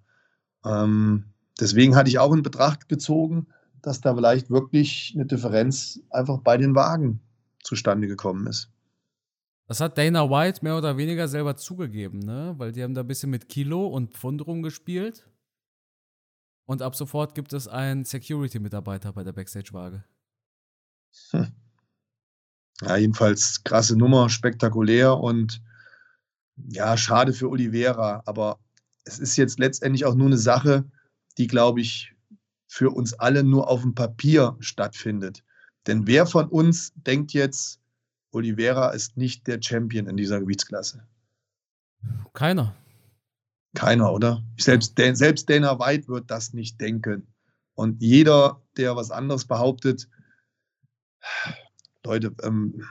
[0.65, 1.25] Ähm,
[1.59, 3.47] deswegen hatte ich auch in Betracht gezogen,
[3.81, 7.21] dass da vielleicht wirklich eine Differenz einfach bei den Wagen
[7.69, 8.71] zustande gekommen ist.
[9.67, 12.55] Das hat Dana White mehr oder weniger selber zugegeben, ne?
[12.57, 15.29] Weil die haben da ein bisschen mit Kilo und Pfund rumgespielt.
[16.65, 20.05] Und ab sofort gibt es einen Security-Mitarbeiter bei der Backstage-Waage.
[21.31, 21.53] Hm.
[22.81, 25.63] Ja, jedenfalls krasse Nummer, spektakulär und
[26.57, 28.23] ja, schade für Oliveira.
[28.25, 28.59] Aber
[29.05, 30.91] es ist jetzt letztendlich auch nur eine Sache,
[31.37, 32.15] die, glaube ich,
[32.67, 35.45] für uns alle nur auf dem Papier stattfindet.
[35.87, 37.81] Denn wer von uns denkt jetzt,
[38.31, 41.07] Oliveira ist nicht der Champion in dieser Gewichtsklasse?
[42.35, 42.75] Keiner.
[43.75, 44.43] Keiner, oder?
[44.59, 47.27] Selbst, selbst Dana White wird das nicht denken.
[47.75, 50.09] Und jeder, der was anderes behauptet,
[52.05, 52.85] Leute, ähm,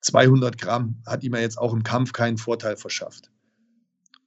[0.00, 3.30] 200 Gramm hat ihm ja jetzt auch im Kampf keinen Vorteil verschafft.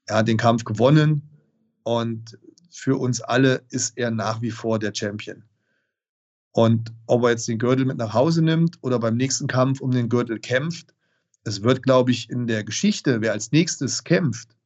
[0.06, 1.30] Er hat den Kampf gewonnen
[1.84, 2.38] und
[2.72, 5.44] für uns alle ist er nach wie vor der Champion.
[6.58, 9.92] Und ob er jetzt den Gürtel mit nach Hause nimmt oder beim nächsten Kampf um
[9.92, 10.92] den Gürtel kämpft,
[11.44, 14.58] es wird, glaube ich, in der Geschichte, wer als nächstes kämpft,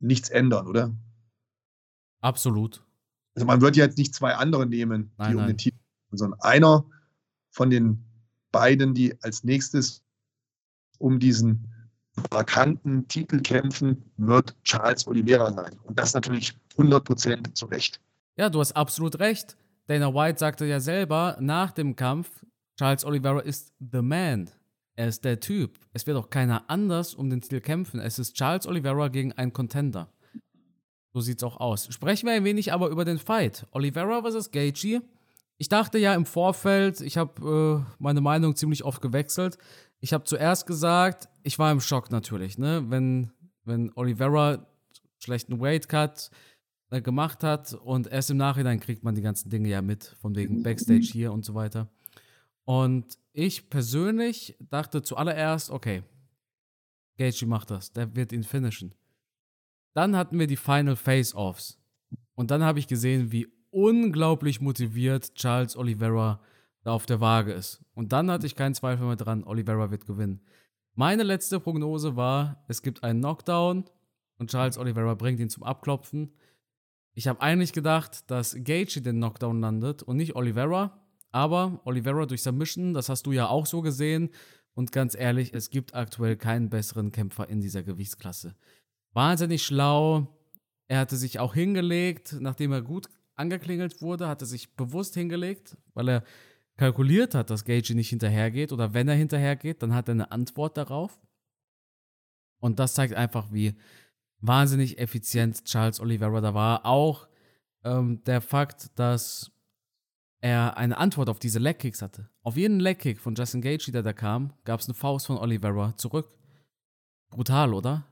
[0.00, 0.90] nichts ändern, oder?
[2.22, 2.82] Absolut.
[3.34, 5.48] Also man wird jetzt nicht zwei andere nehmen, nein, die um nein.
[5.48, 5.76] den Titel,
[6.12, 6.86] sondern einer
[7.50, 8.02] von den
[8.50, 10.02] beiden, die als nächstes
[10.96, 11.68] um diesen
[12.30, 15.78] markanten Titel kämpfen, wird Charles Oliveira sein.
[15.82, 18.00] Und das natürlich 100% zu Recht.
[18.36, 19.58] Ja, du hast absolut recht.
[19.86, 22.44] Dana White sagte ja selber nach dem Kampf,
[22.78, 24.50] Charles Oliveira ist the man.
[24.94, 25.78] Er ist der Typ.
[25.92, 27.98] Es wird auch keiner anders um den Titel kämpfen.
[28.00, 30.12] Es ist Charles Oliveira gegen einen Contender.
[31.14, 31.92] So sieht's auch aus.
[31.92, 33.66] Sprechen wir ein wenig aber über den Fight.
[33.72, 34.50] Oliveira vs.
[34.50, 35.02] Gaethje.
[35.58, 39.58] Ich dachte ja im Vorfeld, ich habe äh, meine Meinung ziemlich oft gewechselt.
[40.00, 42.84] Ich habe zuerst gesagt, ich war im Schock natürlich, ne?
[42.88, 43.30] Wenn,
[43.64, 44.66] wenn Oliveira
[45.20, 46.51] schlechten Weight Cut äh,
[47.00, 50.62] gemacht hat und erst im Nachhinein kriegt man die ganzen Dinge ja mit, von wegen
[50.62, 51.88] Backstage hier und so weiter.
[52.64, 56.02] Und ich persönlich dachte zuallererst, okay,
[57.16, 58.94] Gaethje macht das, der wird ihn finishen.
[59.94, 61.78] Dann hatten wir die Final Face-Offs.
[62.34, 66.40] Und dann habe ich gesehen, wie unglaublich motiviert Charles Oliveira
[66.82, 67.84] da auf der Waage ist.
[67.94, 70.40] Und dann hatte ich keinen Zweifel mehr dran, Oliveira wird gewinnen.
[70.94, 73.84] Meine letzte Prognose war, es gibt einen Knockdown
[74.38, 76.32] und Charles Oliveira bringt ihn zum Abklopfen.
[77.14, 80.98] Ich habe eigentlich gedacht, dass Gaethje den Knockdown landet und nicht Oliveira.
[81.30, 84.30] Aber Oliveira durch Submission, das hast du ja auch so gesehen.
[84.74, 88.54] Und ganz ehrlich, es gibt aktuell keinen besseren Kämpfer in dieser Gewichtsklasse.
[89.12, 90.38] Wahnsinnig schlau.
[90.88, 95.76] Er hatte sich auch hingelegt, nachdem er gut angeklingelt wurde, hat er sich bewusst hingelegt,
[95.94, 96.24] weil er
[96.76, 100.76] kalkuliert hat, dass Gage nicht hinterhergeht oder wenn er hinterhergeht, dann hat er eine Antwort
[100.76, 101.20] darauf.
[102.60, 103.74] Und das zeigt einfach, wie
[104.42, 106.84] wahnsinnig effizient Charles Oliveira da war.
[106.84, 107.28] Auch
[107.84, 109.50] ähm, der Fakt, dass
[110.40, 112.28] er eine Antwort auf diese Legkicks hatte.
[112.42, 115.96] Auf jeden Legkick von Justin Gage, der da kam, gab es eine Faust von Oliveira
[115.96, 116.28] zurück.
[117.30, 118.04] Brutal, oder?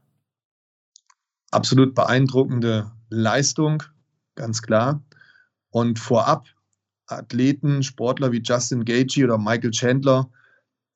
[1.50, 3.82] Absolut beeindruckende Leistung,
[4.36, 5.02] ganz klar.
[5.70, 6.46] Und vorab,
[7.06, 10.30] Athleten, Sportler wie Justin Gaethje oder Michael Chandler,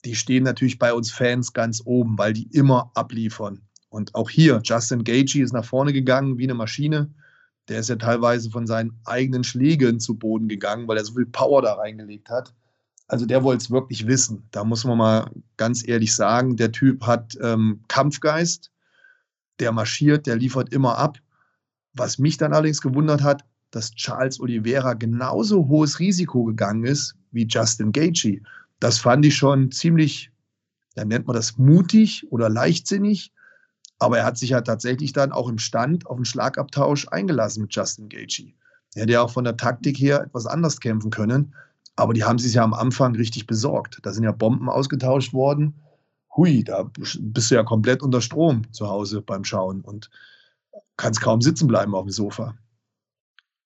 [0.04, 3.62] die stehen natürlich bei uns Fans ganz oben, weil die immer abliefern.
[3.94, 7.14] Und auch hier, Justin Gaethje ist nach vorne gegangen wie eine Maschine.
[7.68, 11.26] Der ist ja teilweise von seinen eigenen Schlägen zu Boden gegangen, weil er so viel
[11.26, 12.52] Power da reingelegt hat.
[13.07, 14.48] Also der wollte es wirklich wissen.
[14.50, 18.72] Da muss man mal ganz ehrlich sagen, der Typ hat ähm, Kampfgeist,
[19.61, 21.18] der marschiert, der liefert immer ab.
[21.92, 27.46] Was mich dann allerdings gewundert hat, dass Charles Oliveira genauso hohes Risiko gegangen ist wie
[27.48, 28.42] Justin Gaethje.
[28.80, 30.33] Das fand ich schon ziemlich,
[30.96, 33.30] dann nennt man das mutig oder leichtsinnig.
[33.98, 37.74] Aber er hat sich ja tatsächlich dann auch im Stand auf einen Schlagabtausch eingelassen mit
[37.74, 38.52] Justin Gaethje.
[38.94, 41.54] Er hätte ja auch von der Taktik her etwas anders kämpfen können.
[41.96, 44.00] Aber die haben sich ja am Anfang richtig besorgt.
[44.02, 45.74] Da sind ja Bomben ausgetauscht worden.
[46.37, 50.11] Hui, da bist du ja komplett unter Strom zu Hause beim Schauen und
[50.96, 52.57] kannst kaum sitzen bleiben auf dem Sofa.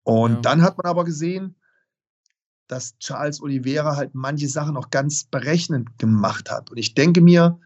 [0.03, 0.41] Und ja.
[0.41, 1.55] dann hat man aber gesehen,
[2.67, 6.71] dass Charles Oliveira halt manche Sachen auch ganz berechnend gemacht hat.
[6.71, 7.59] Und ich denke mir,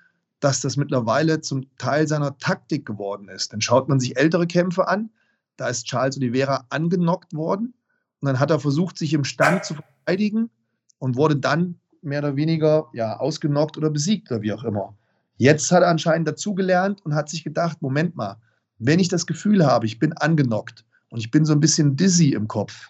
[0.42, 3.52] dass das mittlerweile zum Teil seiner Taktik geworden ist.
[3.52, 5.08] Dann schaut man sich ältere Kämpfe an.
[5.56, 7.74] Da ist Charles Oliveira angenockt worden.
[8.20, 10.50] Und dann hat er versucht, sich im Stand zu verteidigen
[10.98, 14.96] und wurde dann mehr oder weniger ja, ausgenockt oder besiegt oder wie auch immer.
[15.36, 18.36] Jetzt hat er anscheinend dazugelernt und hat sich gedacht, Moment mal,
[18.78, 22.32] wenn ich das Gefühl habe, ich bin angenockt und ich bin so ein bisschen dizzy
[22.32, 22.88] im Kopf,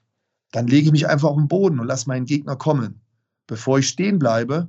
[0.52, 3.02] dann lege ich mich einfach auf den Boden und lasse meinen Gegner kommen,
[3.46, 4.68] bevor ich stehen bleibe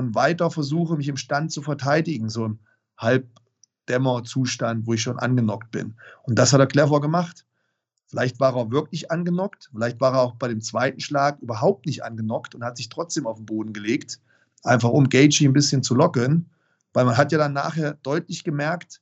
[0.00, 2.58] und weiter versuche, mich im Stand zu verteidigen, so im
[2.98, 3.28] halb
[3.88, 5.94] Dämmerzustand, wo ich schon angenockt bin.
[6.24, 7.44] Und das hat er clever gemacht.
[8.06, 12.02] Vielleicht war er wirklich angenockt, vielleicht war er auch bei dem zweiten Schlag überhaupt nicht
[12.02, 14.20] angenockt und hat sich trotzdem auf den Boden gelegt,
[14.64, 16.50] einfach um Gaethje ein bisschen zu locken,
[16.92, 19.00] weil man hat ja dann nachher deutlich gemerkt,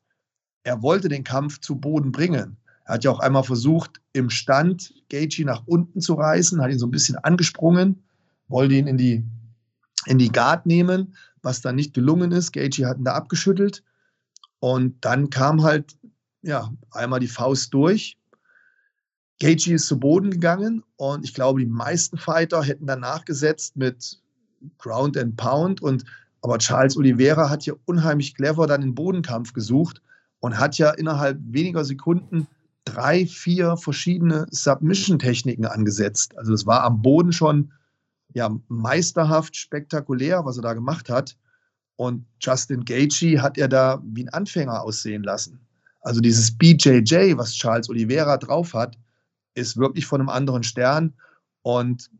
[0.63, 2.59] er wollte den Kampf zu Boden bringen.
[2.85, 6.79] Er hat ja auch einmal versucht, im Stand Gaethje nach unten zu reißen, hat ihn
[6.79, 8.03] so ein bisschen angesprungen,
[8.49, 9.25] wollte ihn in die,
[10.07, 12.53] in die Guard nehmen, was dann nicht gelungen ist.
[12.53, 13.83] Gaethje hat ihn da abgeschüttelt
[14.61, 15.97] und dann kam halt
[16.43, 18.17] ja einmal die Faust durch.
[19.41, 24.21] Gaethje ist zu Boden gegangen und ich glaube, die meisten Fighter hätten danach gesetzt mit
[24.79, 26.05] Ground and Pound und
[26.41, 30.03] aber Charles Oliveira hat hier unheimlich clever dann den Bodenkampf gesucht
[30.41, 32.47] und hat ja innerhalb weniger Sekunden
[32.85, 36.37] drei, vier verschiedene Submission-Techniken angesetzt.
[36.39, 37.73] Also es war am Boden schon
[38.35, 41.37] ja, meisterhaft spektakulär, was er da gemacht hat.
[41.97, 45.61] Und Justin Gaethje hat er da wie ein Anfänger aussehen lassen.
[46.03, 48.97] Also dieses BJJ, was Charles Oliveira drauf hat,
[49.55, 51.13] ist wirklich von einem anderen Stern.
[51.63, 52.11] Und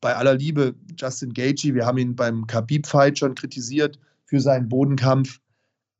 [0.00, 5.40] bei aller Liebe, Justin Gaethje, wir haben ihn beim Khabib-Fight schon kritisiert für seinen Bodenkampf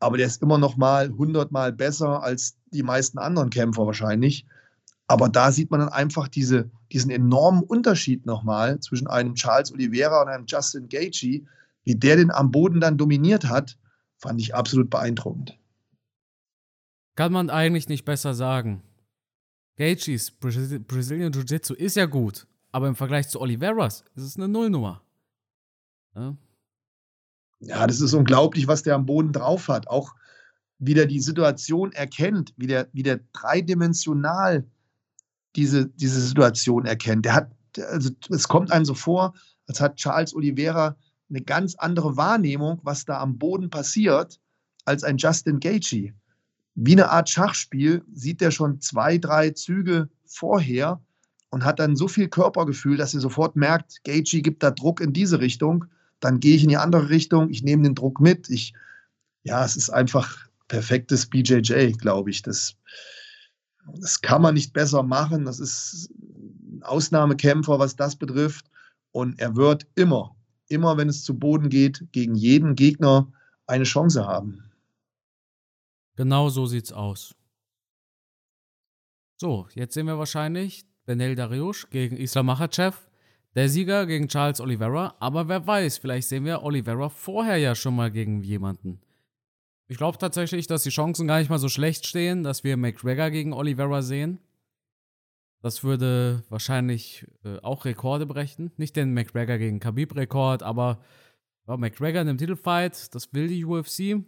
[0.00, 4.46] aber der ist immer noch mal hundertmal besser als die meisten anderen Kämpfer wahrscheinlich.
[5.10, 10.22] Aber da sieht man dann einfach diese, diesen enormen Unterschied nochmal zwischen einem Charles Oliveira
[10.22, 11.44] und einem Justin Gaethje,
[11.82, 13.76] wie der den am Boden dann dominiert hat,
[14.18, 15.58] fand ich absolut beeindruckend.
[17.16, 18.84] Kann man eigentlich nicht besser sagen.
[19.78, 25.02] Gaethjes Brazilian Jiu-Jitsu ist ja gut, aber im Vergleich zu Oliveras ist es eine Nullnummer.
[26.14, 26.36] Ja?
[27.58, 29.88] Ja, das ist unglaublich, was der am Boden drauf hat.
[29.88, 30.14] Auch
[30.78, 34.64] wie der die Situation erkennt, wie der, wie der dreidimensional
[35.56, 37.24] diese, diese Situation erkennt.
[37.24, 37.50] Der hat,
[37.90, 39.34] also es kommt einem so vor,
[39.66, 40.96] als hat Charles Oliveira
[41.28, 44.40] eine ganz andere Wahrnehmung, was da am Boden passiert,
[44.84, 46.12] als ein Justin Gaethje.
[46.74, 51.00] Wie eine Art Schachspiel sieht er schon zwei, drei Züge vorher
[51.50, 55.12] und hat dann so viel Körpergefühl, dass er sofort merkt, Gaethje gibt da Druck in
[55.12, 55.86] diese Richtung
[56.20, 58.48] dann gehe ich in die andere Richtung, ich nehme den Druck mit.
[58.50, 58.74] Ich,
[59.42, 62.42] ja, es ist einfach perfektes BJJ, glaube ich.
[62.42, 62.76] Das,
[63.86, 65.44] das kann man nicht besser machen.
[65.44, 68.66] Das ist ein Ausnahmekämpfer, was das betrifft.
[69.12, 70.36] Und er wird immer,
[70.68, 73.32] immer, wenn es zu Boden geht, gegen jeden Gegner
[73.66, 74.64] eine Chance haben.
[76.16, 77.34] Genau so sieht's aus.
[79.40, 82.98] So, jetzt sehen wir wahrscheinlich Benel Dariush gegen Islam Makhachev.
[83.56, 87.96] Der Sieger gegen Charles Oliveira, aber wer weiß, vielleicht sehen wir Oliveira vorher ja schon
[87.96, 89.00] mal gegen jemanden.
[89.90, 93.30] Ich glaube tatsächlich, dass die Chancen gar nicht mal so schlecht stehen, dass wir McGregor
[93.30, 94.38] gegen Oliveira sehen.
[95.62, 98.70] Das würde wahrscheinlich äh, auch Rekorde brechen.
[98.76, 101.00] Nicht den McGregor gegen Khabib-Rekord, aber
[101.66, 104.24] ja, McGregor in einem Titelfight, das will die UFC.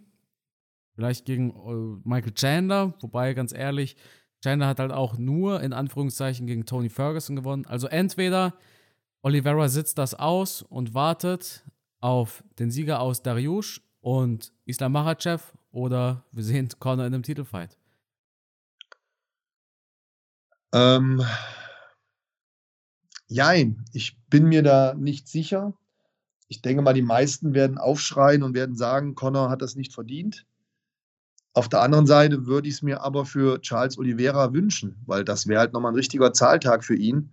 [0.95, 3.95] Vielleicht gegen äh, Michael Chandler, wobei ganz ehrlich,
[4.43, 7.65] Chandler hat halt auch nur in Anführungszeichen gegen Tony Ferguson gewonnen.
[7.67, 8.53] Also entweder
[9.21, 11.63] Oliveira sitzt das aus und wartet
[12.01, 17.77] auf den Sieger aus Dariush und Islam Makhachev oder wir sehen Conor in einem Titelfight.
[20.73, 21.23] Ähm,
[23.27, 25.73] jein, ich bin mir da nicht sicher.
[26.49, 30.45] Ich denke mal, die meisten werden aufschreien und werden sagen, Conor hat das nicht verdient.
[31.53, 35.47] Auf der anderen Seite würde ich es mir aber für Charles Oliveira wünschen, weil das
[35.47, 37.31] wäre halt nochmal ein richtiger Zahltag für ihn.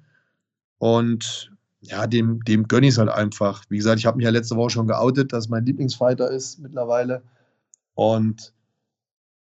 [0.78, 3.64] Und ja, dem, dem gönne ich es halt einfach.
[3.68, 7.22] Wie gesagt, ich habe mich ja letzte Woche schon geoutet, dass mein Lieblingsfighter ist mittlerweile.
[7.94, 8.52] Und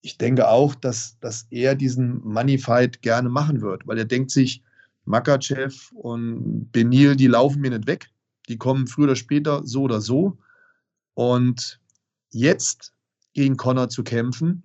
[0.03, 4.62] ich denke auch, dass, dass er diesen Money-Fight gerne machen wird, weil er denkt sich,
[5.05, 8.11] Makachev und Benil, die laufen mir nicht weg.
[8.48, 10.38] Die kommen früher oder später so oder so.
[11.14, 11.81] Und
[12.31, 12.94] jetzt
[13.33, 14.62] gegen Connor zu kämpfen,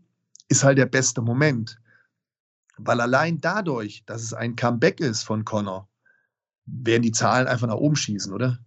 [0.49, 1.79] ist halt der beste Moment.
[2.77, 5.87] Weil allein dadurch, dass es ein Comeback ist von Connor,
[6.65, 8.59] werden die Zahlen einfach nach oben schießen, oder?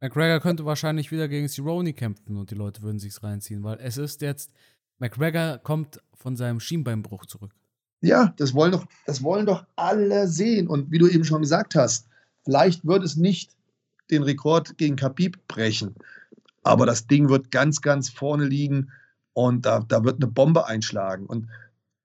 [0.00, 3.96] McGregor könnte wahrscheinlich wieder gegen Cerrone kämpfen und die Leute würden sich's reinziehen, weil es
[3.96, 4.50] ist jetzt,
[4.98, 7.54] McGregor kommt von seinem Schienbeinbruch zurück.
[8.00, 10.66] Ja, das wollen doch, das wollen doch alle sehen.
[10.66, 12.08] Und wie du eben schon gesagt hast,
[12.44, 13.52] vielleicht wird es nicht
[14.10, 15.94] den Rekord gegen Khabib brechen,
[16.64, 18.90] aber das Ding wird ganz, ganz vorne liegen
[19.34, 21.26] und da, da wird eine Bombe einschlagen.
[21.26, 21.48] Und,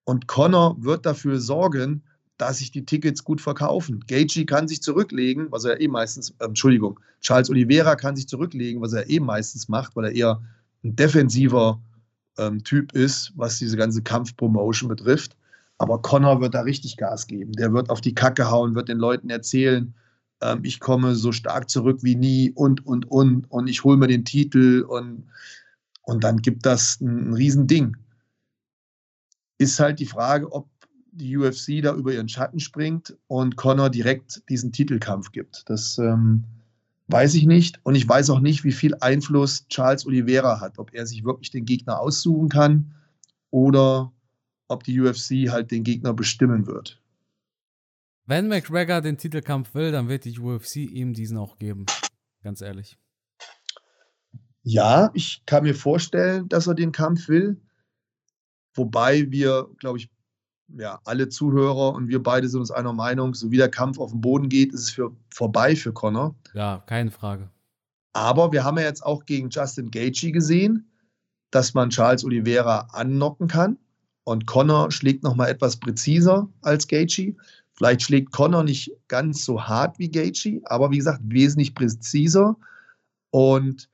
[0.03, 2.03] und Connor wird dafür sorgen,
[2.37, 4.03] dass sich die Tickets gut verkaufen.
[4.07, 8.81] Gaethje kann sich zurücklegen, was er eh meistens, äh, Entschuldigung, Charles Oliveira kann sich zurücklegen,
[8.81, 10.41] was er eh meistens macht, weil er eher
[10.83, 11.81] ein defensiver
[12.37, 15.35] ähm, Typ ist, was diese ganze Kampfpromotion betrifft.
[15.79, 17.51] Aber Connor wird da richtig Gas geben.
[17.53, 19.93] Der wird auf die Kacke hauen, wird den Leuten erzählen,
[20.41, 23.49] ähm, ich komme so stark zurück wie nie und, und, und.
[23.49, 25.27] Und ich hole mir den Titel und,
[26.03, 27.97] und dann gibt das ein, ein Riesending.
[29.57, 30.67] ist halt die Frage, ob
[31.17, 35.63] die UFC da über ihren Schatten springt und Conor direkt diesen Titelkampf gibt.
[35.67, 36.43] Das ähm,
[37.07, 37.79] weiß ich nicht.
[37.83, 40.79] Und ich weiß auch nicht, wie viel Einfluss Charles Oliveira hat.
[40.79, 42.93] Ob er sich wirklich den Gegner aussuchen kann
[43.49, 44.11] oder
[44.67, 47.01] ob die UFC halt den Gegner bestimmen wird.
[48.25, 51.85] Wenn McGregor den Titelkampf will, dann wird die UFC ihm diesen auch geben.
[52.43, 52.97] Ganz ehrlich.
[54.63, 57.61] Ja, ich kann mir vorstellen, dass er den Kampf will.
[58.73, 60.09] Wobei wir, glaube ich,
[60.75, 64.11] ja, alle Zuhörer und wir beide sind uns einer Meinung, so wie der Kampf auf
[64.11, 66.35] den Boden geht, ist es für, vorbei für Connor.
[66.53, 67.49] Ja, keine Frage.
[68.13, 70.89] Aber wir haben ja jetzt auch gegen Justin Gaethje gesehen,
[71.51, 73.77] dass man Charles Oliveira annocken kann.
[74.23, 77.35] Und Connor schlägt nochmal etwas präziser als Gaethje.
[77.73, 82.57] Vielleicht schlägt Connor nicht ganz so hart wie Gaethje, aber wie gesagt, wesentlich präziser.
[83.29, 83.87] Und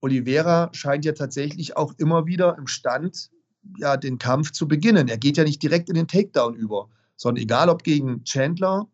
[0.00, 3.30] Oliveira scheint ja tatsächlich auch immer wieder im Stand,
[3.78, 5.08] ja, den Kampf zu beginnen.
[5.08, 8.86] Er geht ja nicht direkt in den Takedown über, sondern egal ob gegen Chandler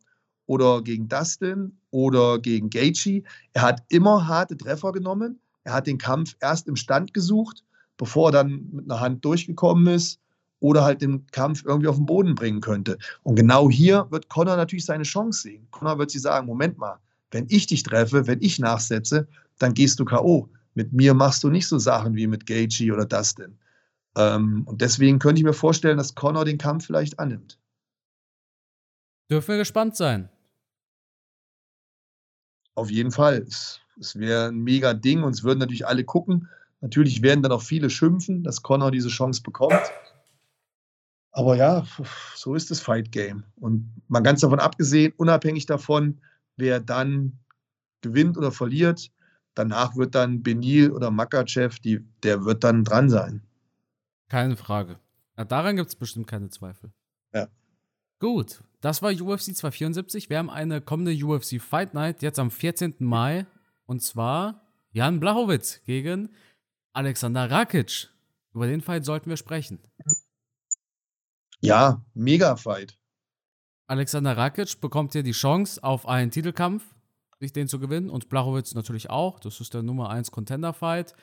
[0.47, 5.41] oder gegen Dustin oder gegen Gaethje, er hat immer harte Treffer genommen.
[5.65, 7.65] Er hat den Kampf erst im Stand gesucht,
[7.97, 10.19] bevor er dann mit einer Hand durchgekommen ist
[10.61, 12.99] oder halt den Kampf irgendwie auf den Boden bringen könnte.
[13.23, 15.67] Und genau hier wird Conor natürlich seine Chance sehen.
[15.71, 16.99] Conor wird sie sagen, Moment mal,
[17.31, 19.27] wenn ich dich treffe, wenn ich nachsetze,
[19.59, 20.49] dann gehst du K.O.
[20.75, 23.59] Mit mir machst du nicht so Sachen wie mit Gaethje oder Dustin.
[24.17, 27.59] Ähm, und deswegen könnte ich mir vorstellen, dass Connor den Kampf vielleicht annimmt.
[29.31, 30.29] Dürfen wir gespannt sein.
[32.75, 33.45] Auf jeden Fall.
[33.47, 36.49] Es, es wäre ein mega Ding und es würden natürlich alle gucken.
[36.81, 39.81] Natürlich werden dann auch viele schimpfen, dass Connor diese Chance bekommt.
[41.31, 41.87] Aber ja,
[42.35, 43.45] so ist das Fight Game.
[43.57, 46.21] Und mal ganz davon abgesehen, unabhängig davon,
[46.57, 47.39] wer dann
[48.03, 49.11] gewinnt oder verliert,
[49.55, 53.43] danach wird dann Benil oder Makachev, die, der wird dann dran sein.
[54.33, 54.99] Keine Frage.
[55.37, 56.91] Ja, daran gibt es bestimmt keine Zweifel.
[57.35, 57.49] Ja.
[58.19, 60.31] Gut, das war UFC 274.
[60.31, 62.95] Wir haben eine kommende UFC Fight Night jetzt am 14.
[63.01, 63.45] Mai.
[63.85, 66.31] Und zwar Jan Blachowitz gegen
[66.95, 68.09] Alexander Rakic.
[68.55, 69.81] Über den Fight sollten wir sprechen.
[71.61, 72.99] Ja, mega Fight.
[73.87, 76.83] Alexander Rakic bekommt hier die Chance auf einen Titelkampf,
[77.39, 78.09] sich den zu gewinnen.
[78.09, 79.41] Und Blachowitz natürlich auch.
[79.41, 81.15] Das ist der Nummer 1 Contender Fight.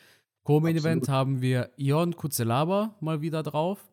[0.49, 3.87] Co-Main Event haben wir Ion Kuzelaba mal wieder drauf.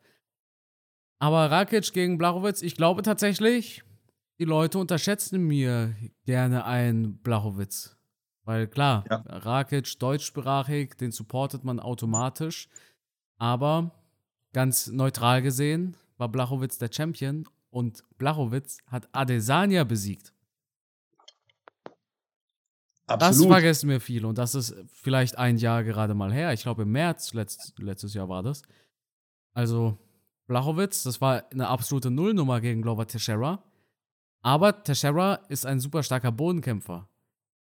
[1.18, 3.84] Aber Rakic gegen Blachowitz, ich glaube tatsächlich,
[4.38, 7.98] die Leute unterschätzen mir gerne einen Blachowitz.
[8.44, 9.16] Weil klar, ja.
[9.26, 12.70] Rakic deutschsprachig, den supportet man automatisch.
[13.36, 13.90] Aber
[14.54, 20.32] ganz neutral gesehen war Blachowitz der Champion und Blachowitz hat Adesanya besiegt.
[23.06, 23.50] Absolut.
[23.50, 26.52] Das vergessen wir viele und das ist vielleicht ein Jahr gerade mal her.
[26.52, 28.62] Ich glaube, im März letzt, letztes Jahr war das.
[29.54, 29.96] Also,
[30.48, 33.62] Blachowitz, das war eine absolute Nullnummer gegen Glover Teixeira.
[34.42, 37.08] Aber Teixeira ist ein super starker Bodenkämpfer.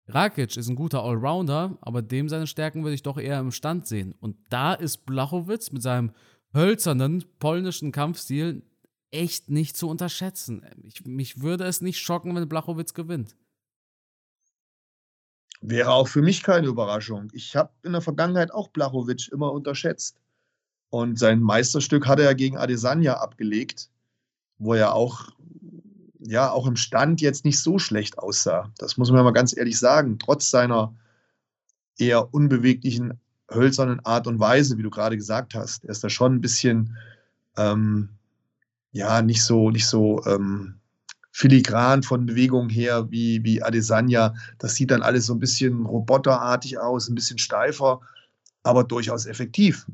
[0.09, 3.87] Rakic ist ein guter Allrounder, aber dem seine Stärken würde ich doch eher im Stand
[3.87, 4.15] sehen.
[4.21, 6.13] Und da ist Blachowitz mit seinem
[6.55, 8.63] hölzernen polnischen Kampfstil
[9.11, 10.65] echt nicht zu unterschätzen.
[10.83, 13.37] Ich, mich würde es nicht schocken, wenn Blachowitz gewinnt.
[15.61, 17.29] Wäre auch für mich keine Überraschung.
[17.33, 20.17] Ich habe in der Vergangenheit auch Blachowitsch immer unterschätzt.
[20.91, 23.91] Und sein Meisterstück hat er ja gegen Adesanya abgelegt,
[24.59, 25.31] wo er auch,
[26.21, 28.73] ja, auch im Stand jetzt nicht so schlecht aussah.
[28.79, 30.19] Das muss man mal ganz ehrlich sagen.
[30.19, 30.95] Trotz seiner
[31.99, 35.85] eher unbeweglichen, hölzernen Art und Weise, wie du gerade gesagt hast.
[35.85, 36.97] Er ist da schon ein bisschen,
[37.57, 38.11] ähm,
[38.93, 40.78] ja, nicht so, nicht so, ähm,
[41.39, 44.35] filigran von Bewegung her wie, wie Adesanya.
[44.59, 48.01] Das sieht dann alles so ein bisschen roboterartig aus, ein bisschen steifer,
[48.65, 49.87] aber durchaus effektiv.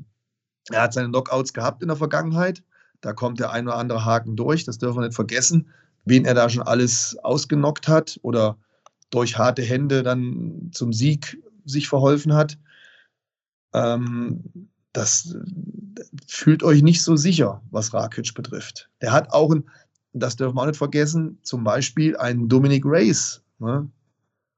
[0.71, 2.63] Er hat seine Knockouts gehabt in der Vergangenheit.
[3.01, 5.69] Da kommt der ein oder andere Haken durch, das dürfen wir nicht vergessen.
[6.05, 8.57] Wen er da schon alles ausgenockt hat oder
[9.11, 12.57] durch harte Hände dann zum Sieg sich verholfen hat.
[13.71, 15.37] Ähm, das
[16.27, 18.89] fühlt euch nicht so sicher, was Rakic betrifft.
[19.01, 19.69] Der hat auch ein,
[20.21, 23.89] das dürfen wir auch nicht vergessen, zum Beispiel einen Dominic Reyes ne,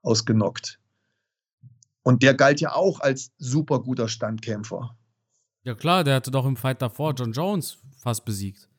[0.03, 0.79] ausgenockt.
[2.03, 4.95] Und der galt ja auch als super guter Standkämpfer.
[5.63, 8.69] Ja klar, der hatte doch im Fight davor John Jones fast besiegt.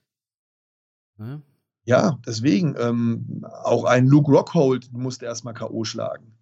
[1.18, 1.43] Ne?
[1.85, 5.85] Ja, deswegen, ähm, auch ein Luke Rockhold musste erstmal K.O.
[5.85, 6.39] schlagen.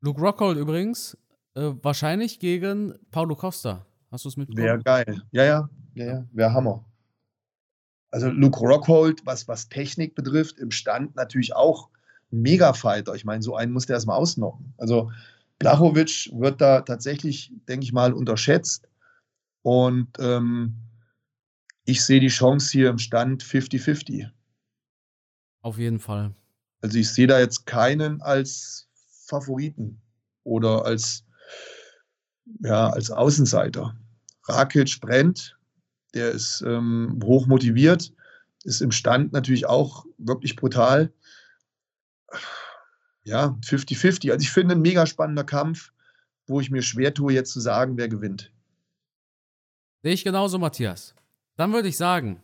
[0.00, 1.18] Luke Rockhold übrigens,
[1.54, 3.84] äh, wahrscheinlich gegen Paulo Costa.
[4.10, 4.66] Hast du es mitbekommen?
[4.66, 5.22] Wäre geil.
[5.32, 6.26] Ja, ja, ja, ja.
[6.32, 6.84] Wäre Hammer.
[8.10, 11.88] Also Luke Rockhold, was, was Technik betrifft, im Stand natürlich auch
[12.30, 13.14] Mega-Fighter.
[13.14, 14.74] Ich meine, so einen muss der erstmal ausnocken.
[14.78, 15.10] Also
[15.58, 18.88] Blachowitsch wird da tatsächlich, denke ich mal, unterschätzt.
[19.62, 20.76] Und ähm,
[21.84, 24.28] ich sehe die Chance hier im Stand 50-50.
[25.62, 26.34] Auf jeden Fall.
[26.82, 28.88] Also ich sehe da jetzt keinen als
[29.26, 30.00] Favoriten
[30.44, 31.24] oder als,
[32.60, 33.96] ja, als Außenseiter.
[34.44, 35.56] Rakic brennt,
[36.16, 38.12] der ist ähm, hoch motiviert,
[38.64, 41.12] ist im Stand natürlich auch wirklich brutal.
[43.24, 44.32] Ja, 50-50.
[44.32, 45.92] Also ich finde ein mega spannender Kampf,
[46.46, 48.52] wo ich mir schwer tue, jetzt zu sagen, wer gewinnt.
[50.02, 51.14] Sehe ich genauso, Matthias.
[51.56, 52.40] Dann würde ich sagen,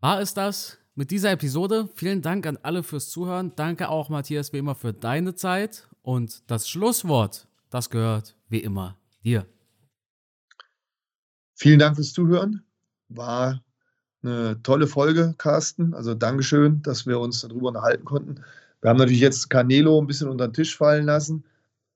[0.00, 1.88] war es das mit dieser Episode.
[1.94, 3.52] Vielen Dank an alle fürs Zuhören.
[3.56, 5.88] Danke auch, Matthias, wie immer für deine Zeit.
[6.02, 9.46] Und das Schlusswort, das gehört wie immer dir.
[11.54, 12.65] Vielen Dank fürs Zuhören.
[13.08, 13.62] War
[14.22, 15.94] eine tolle Folge, Carsten.
[15.94, 18.42] Also Dankeschön, dass wir uns darüber unterhalten konnten.
[18.80, 21.44] Wir haben natürlich jetzt Canelo ein bisschen unter den Tisch fallen lassen,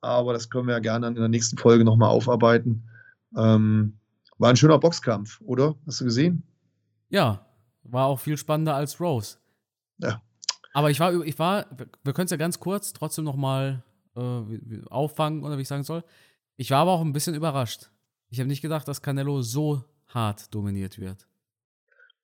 [0.01, 2.85] aber das können wir ja gerne in der nächsten Folge nochmal aufarbeiten.
[3.37, 3.99] Ähm,
[4.39, 5.75] war ein schöner Boxkampf, oder?
[5.87, 6.43] Hast du gesehen?
[7.11, 7.47] Ja,
[7.83, 9.37] war auch viel spannender als Rose.
[9.99, 10.23] Ja.
[10.73, 11.67] Aber ich war, ich war,
[12.03, 13.83] wir können es ja ganz kurz trotzdem nochmal
[14.17, 14.43] äh,
[14.89, 16.05] auffangen, oder wie ich sagen soll.
[16.57, 17.91] Ich war aber auch ein bisschen überrascht.
[18.29, 19.85] Ich habe nicht gedacht, dass Canelo so
[20.15, 21.27] hart dominiert wird.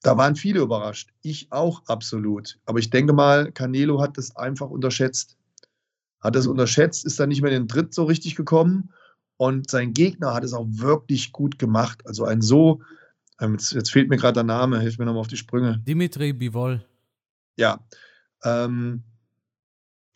[0.03, 1.11] Da waren viele überrascht.
[1.22, 2.59] Ich auch absolut.
[2.64, 5.37] Aber ich denke mal, Canelo hat das einfach unterschätzt.
[6.20, 8.93] Hat es unterschätzt, ist dann nicht mehr in den Tritt so richtig gekommen.
[9.37, 12.07] Und sein Gegner hat es auch wirklich gut gemacht.
[12.07, 12.82] Also ein so,
[13.41, 15.82] ähm, jetzt, jetzt fehlt mir gerade der Name, hilf mir nochmal auf die Sprünge.
[15.87, 16.84] Dimitri Bivol.
[17.57, 17.84] Ja.
[18.45, 19.03] Ähm,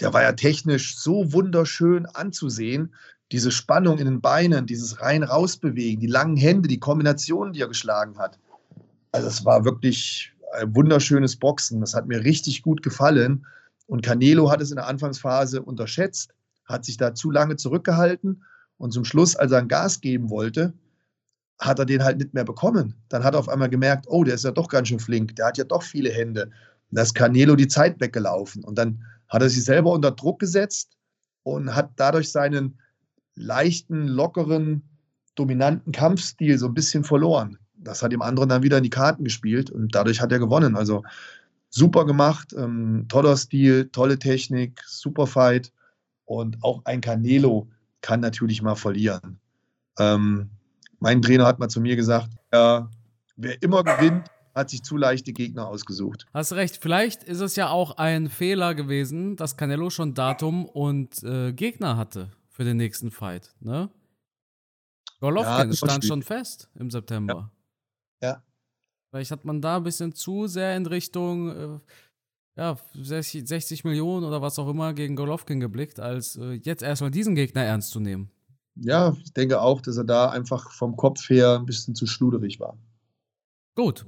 [0.01, 2.93] der war ja technisch so wunderschön anzusehen
[3.33, 8.19] diese Spannung in den Beinen, dieses rein-raus-bewegen, die langen Hände, die Kombinationen, die er geschlagen
[8.19, 8.39] hat.
[9.13, 11.81] Also es war wirklich ein wunderschönes Boxen.
[11.81, 13.47] Das hat mir richtig gut gefallen.
[13.87, 16.35] Und Canelo hat es in der Anfangsphase unterschätzt,
[16.65, 18.45] hat sich da zu lange zurückgehalten
[18.79, 20.73] und zum Schluss, als er ein Gas geben wollte,
[21.59, 22.95] hat er den halt nicht mehr bekommen.
[23.09, 25.47] Dann hat er auf einmal gemerkt, oh, der ist ja doch ganz schön flink, der
[25.47, 26.51] hat ja doch viele Hände.
[26.91, 28.65] Da ist Canelo die Zeit weggelaufen.
[28.65, 30.97] Und dann hat er sich selber unter Druck gesetzt
[31.43, 32.79] und hat dadurch seinen
[33.35, 34.83] leichten, lockeren,
[35.35, 37.59] dominanten Kampfstil so ein bisschen verloren.
[37.75, 40.77] Das hat dem anderen dann wieder in die Karten gespielt und dadurch hat er gewonnen.
[40.77, 41.03] Also
[41.71, 45.73] super gemacht, ähm, toller Stil, tolle Technik, super Fight
[46.25, 47.69] und auch ein Canelo
[48.03, 49.39] kann natürlich mal verlieren.
[49.99, 50.51] Ähm,
[50.99, 52.81] mein Trainer hat mal zu mir gesagt, äh,
[53.37, 56.27] wer immer gewinnt, hat sich zu leichte Gegner ausgesucht.
[56.35, 56.79] Hast recht.
[56.81, 61.97] Vielleicht ist es ja auch ein Fehler gewesen, dass Canelo schon Datum und äh, Gegner
[61.97, 63.91] hatte für den nächsten Fight, ne?
[65.21, 67.51] Golovkin ja, stand schon fest im September.
[68.23, 68.29] Ja.
[68.29, 68.43] ja.
[69.11, 71.79] Vielleicht hat man da ein bisschen zu sehr in Richtung äh,
[72.57, 77.11] ja, 60, 60, Millionen oder was auch immer gegen Golovkin geblickt, als äh, jetzt erstmal
[77.11, 78.31] diesen Gegner ernst zu nehmen.
[78.77, 82.61] Ja, ich denke auch, dass er da einfach vom Kopf her ein bisschen zu schluderig
[82.61, 82.79] war.
[83.75, 84.07] Gut.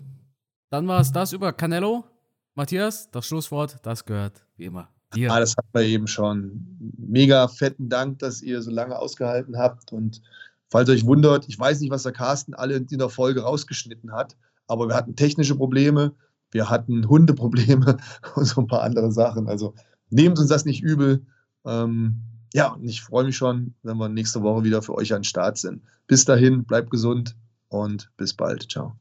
[0.72, 2.06] Dann war es das über Canelo.
[2.54, 5.30] Matthias, das Schlusswort, das gehört wie immer dir.
[5.30, 6.66] Ah, das hat man eben schon.
[6.96, 9.92] Mega fetten Dank, dass ihr so lange ausgehalten habt.
[9.92, 10.22] Und
[10.70, 14.34] falls euch wundert, ich weiß nicht, was der Carsten alle in der Folge rausgeschnitten hat,
[14.66, 16.14] aber wir hatten technische Probleme,
[16.52, 17.98] wir hatten Hundeprobleme
[18.34, 19.48] und so ein paar andere Sachen.
[19.48, 19.74] Also
[20.08, 21.26] nehmt uns das nicht übel.
[21.66, 22.22] Ähm,
[22.54, 25.24] ja, und ich freue mich schon, wenn wir nächste Woche wieder für euch an den
[25.24, 25.82] Start sind.
[26.06, 27.36] Bis dahin, bleibt gesund
[27.68, 28.70] und bis bald.
[28.72, 28.96] Ciao.